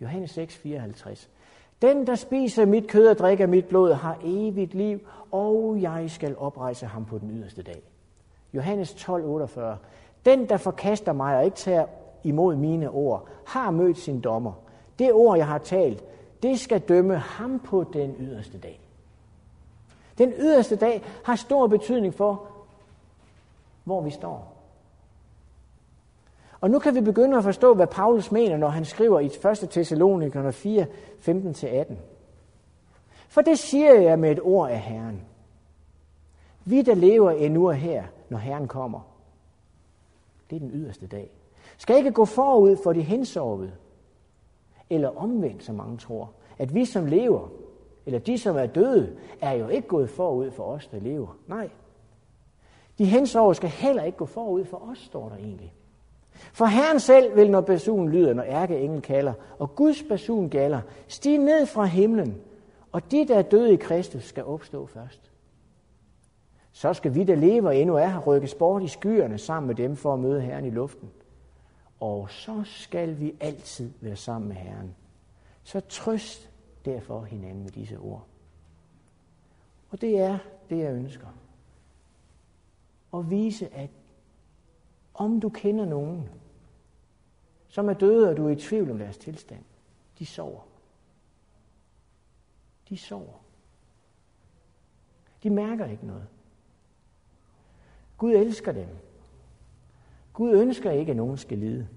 [0.00, 1.30] Johannes 6, 54.
[1.82, 5.00] Den, der spiser mit kød og drikker mit blod, har evigt liv,
[5.30, 7.82] og jeg skal oprejse ham på den yderste dag.
[8.54, 9.78] Johannes 12, 48.
[10.24, 11.86] Den, der forkaster mig og ikke tager
[12.24, 14.52] imod mine ord, har mødt sin dommer.
[14.98, 16.04] Det ord, jeg har talt,
[16.42, 18.80] det skal dømme ham på den yderste dag.
[20.18, 22.42] Den yderste dag har stor betydning for,
[23.84, 24.49] hvor vi står.
[26.60, 29.68] Og nu kan vi begynde at forstå, hvad Paulus mener, når han skriver i 1.
[29.70, 30.86] Thessalonikerne 4,
[31.28, 31.94] 15-18.
[33.28, 35.22] For det siger jeg med et ord af Herren.
[36.64, 39.00] Vi, der lever endnu og her, når Herren kommer.
[40.50, 41.30] Det er den yderste dag.
[41.78, 43.72] Skal ikke gå forud for de hensovede,
[44.90, 47.48] eller omvendt, som mange tror, at vi som lever,
[48.06, 51.36] eller de som er døde, er jo ikke gået forud for os, der lever.
[51.46, 51.70] Nej.
[52.98, 55.74] De hensovede skal heller ikke gå forud for os, står der egentlig.
[56.52, 61.38] For Herren selv vil, når basunen lyder, når ærkeengel kalder, og Guds basun galler, stige
[61.38, 62.36] ned fra himlen,
[62.92, 65.30] og de, der er døde i Kristus, skal opstå først.
[66.72, 69.96] Så skal vi, der lever endnu er her, rykkes bort i skyerne sammen med dem
[69.96, 71.10] for at møde Herren i luften.
[72.00, 74.94] Og så skal vi altid være sammen med Herren.
[75.62, 76.50] Så trøst
[76.84, 78.26] derfor hinanden med disse ord.
[79.90, 80.38] Og det er
[80.70, 81.26] det, jeg ønsker.
[83.14, 83.90] At vise, at
[85.14, 86.28] om du kender nogen,
[87.68, 89.64] som er døde, og du er i tvivl om deres tilstand,
[90.18, 90.60] de sover.
[92.88, 93.42] De sover.
[95.42, 96.26] De mærker ikke noget.
[98.18, 98.88] Gud elsker dem.
[100.32, 101.88] Gud ønsker ikke, at nogen skal lide.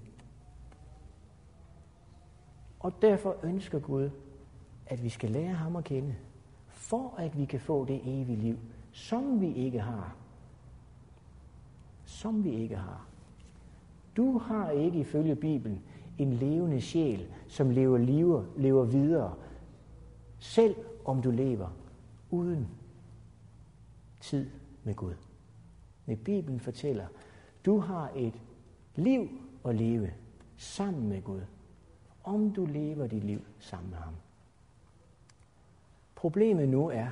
[2.80, 4.10] Og derfor ønsker Gud,
[4.86, 6.14] at vi skal lære ham at kende,
[6.68, 8.58] for at vi kan få det evige liv,
[8.92, 10.16] som vi ikke har,
[12.04, 13.06] som vi ikke har.
[14.16, 15.82] Du har ikke ifølge Bibelen
[16.18, 19.34] en levende sjæl, som lever, lever, lever videre,
[20.38, 21.68] selv om du lever
[22.30, 22.68] uden
[24.20, 24.50] tid
[24.84, 25.14] med Gud.
[26.06, 27.06] Men Bibelen fortæller,
[27.66, 28.34] du har et
[28.96, 29.28] liv
[29.64, 30.10] at leve
[30.56, 31.40] sammen med Gud,
[32.24, 34.14] om du lever dit liv sammen med ham.
[36.14, 37.08] Problemet nu er,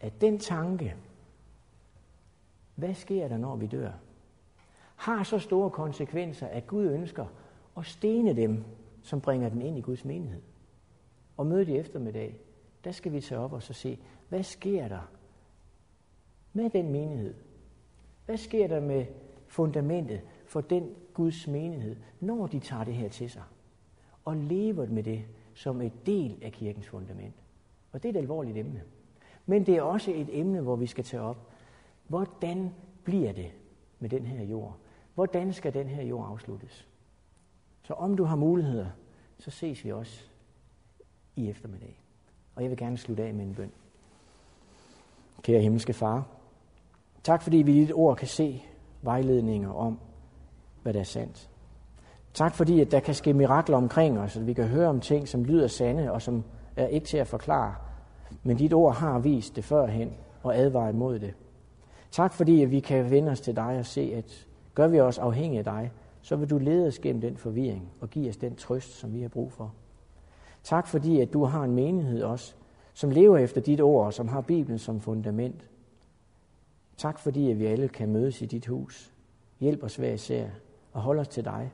[0.00, 0.96] at den tanke,
[2.78, 3.90] hvad sker der, når vi dør,
[4.96, 7.26] har så store konsekvenser, at Gud ønsker
[7.76, 8.64] at stene dem,
[9.02, 10.42] som bringer den ind i Guds menighed.
[11.36, 12.40] Og mødet i eftermiddag,
[12.84, 13.98] der skal vi tage op og så se,
[14.28, 15.10] hvad sker der
[16.52, 17.34] med den menighed?
[18.26, 19.06] Hvad sker der med
[19.46, 23.44] fundamentet for den Guds menighed, når de tager det her til sig?
[24.24, 25.24] Og lever med det
[25.54, 27.34] som et del af kirkens fundament.
[27.92, 28.82] Og det er et alvorligt emne.
[29.46, 31.48] Men det er også et emne, hvor vi skal tage op,
[32.08, 33.50] hvordan bliver det
[33.98, 34.76] med den her jord?
[35.14, 36.88] Hvordan skal den her jord afsluttes?
[37.82, 38.86] Så om du har muligheder,
[39.38, 40.24] så ses vi også
[41.36, 42.00] i eftermiddag.
[42.54, 43.72] Og jeg vil gerne slutte af med en bøn.
[45.42, 46.26] Kære himmelske far,
[47.22, 48.62] tak fordi vi i dit ord kan se
[49.02, 49.98] vejledninger om,
[50.82, 51.50] hvad der er sandt.
[52.34, 55.28] Tak fordi, at der kan ske mirakler omkring os, at vi kan høre om ting,
[55.28, 56.44] som lyder sande og som
[56.76, 57.74] er ikke til at forklare.
[58.42, 61.34] Men dit ord har vist det førhen og advaret mod det.
[62.10, 65.18] Tak fordi, at vi kan vende os til dig og se, at gør vi os
[65.18, 65.92] afhængige af dig,
[66.22, 69.22] så vil du lede os gennem den forvirring og give os den trøst, som vi
[69.22, 69.74] har brug for.
[70.62, 72.54] Tak fordi, at du har en menighed også,
[72.94, 75.68] som lever efter dit ord og som har Bibelen som fundament.
[76.96, 79.12] Tak fordi, at vi alle kan mødes i dit hus.
[79.60, 80.48] Hjælp os hver især
[80.92, 81.72] og hold os til dig.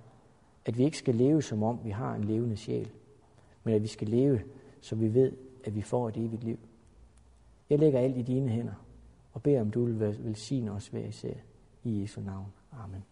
[0.65, 2.91] At vi ikke skal leve som om vi har en levende sjæl,
[3.65, 4.41] men at vi skal leve,
[4.81, 5.33] så vi ved,
[5.65, 6.59] at vi får et evigt liv.
[7.71, 8.84] Jeg lægger alt i dine hænder
[9.35, 11.35] og beder om, du vil velsigne os hver især.
[11.85, 12.53] I Jesu navn.
[12.73, 13.05] Amen.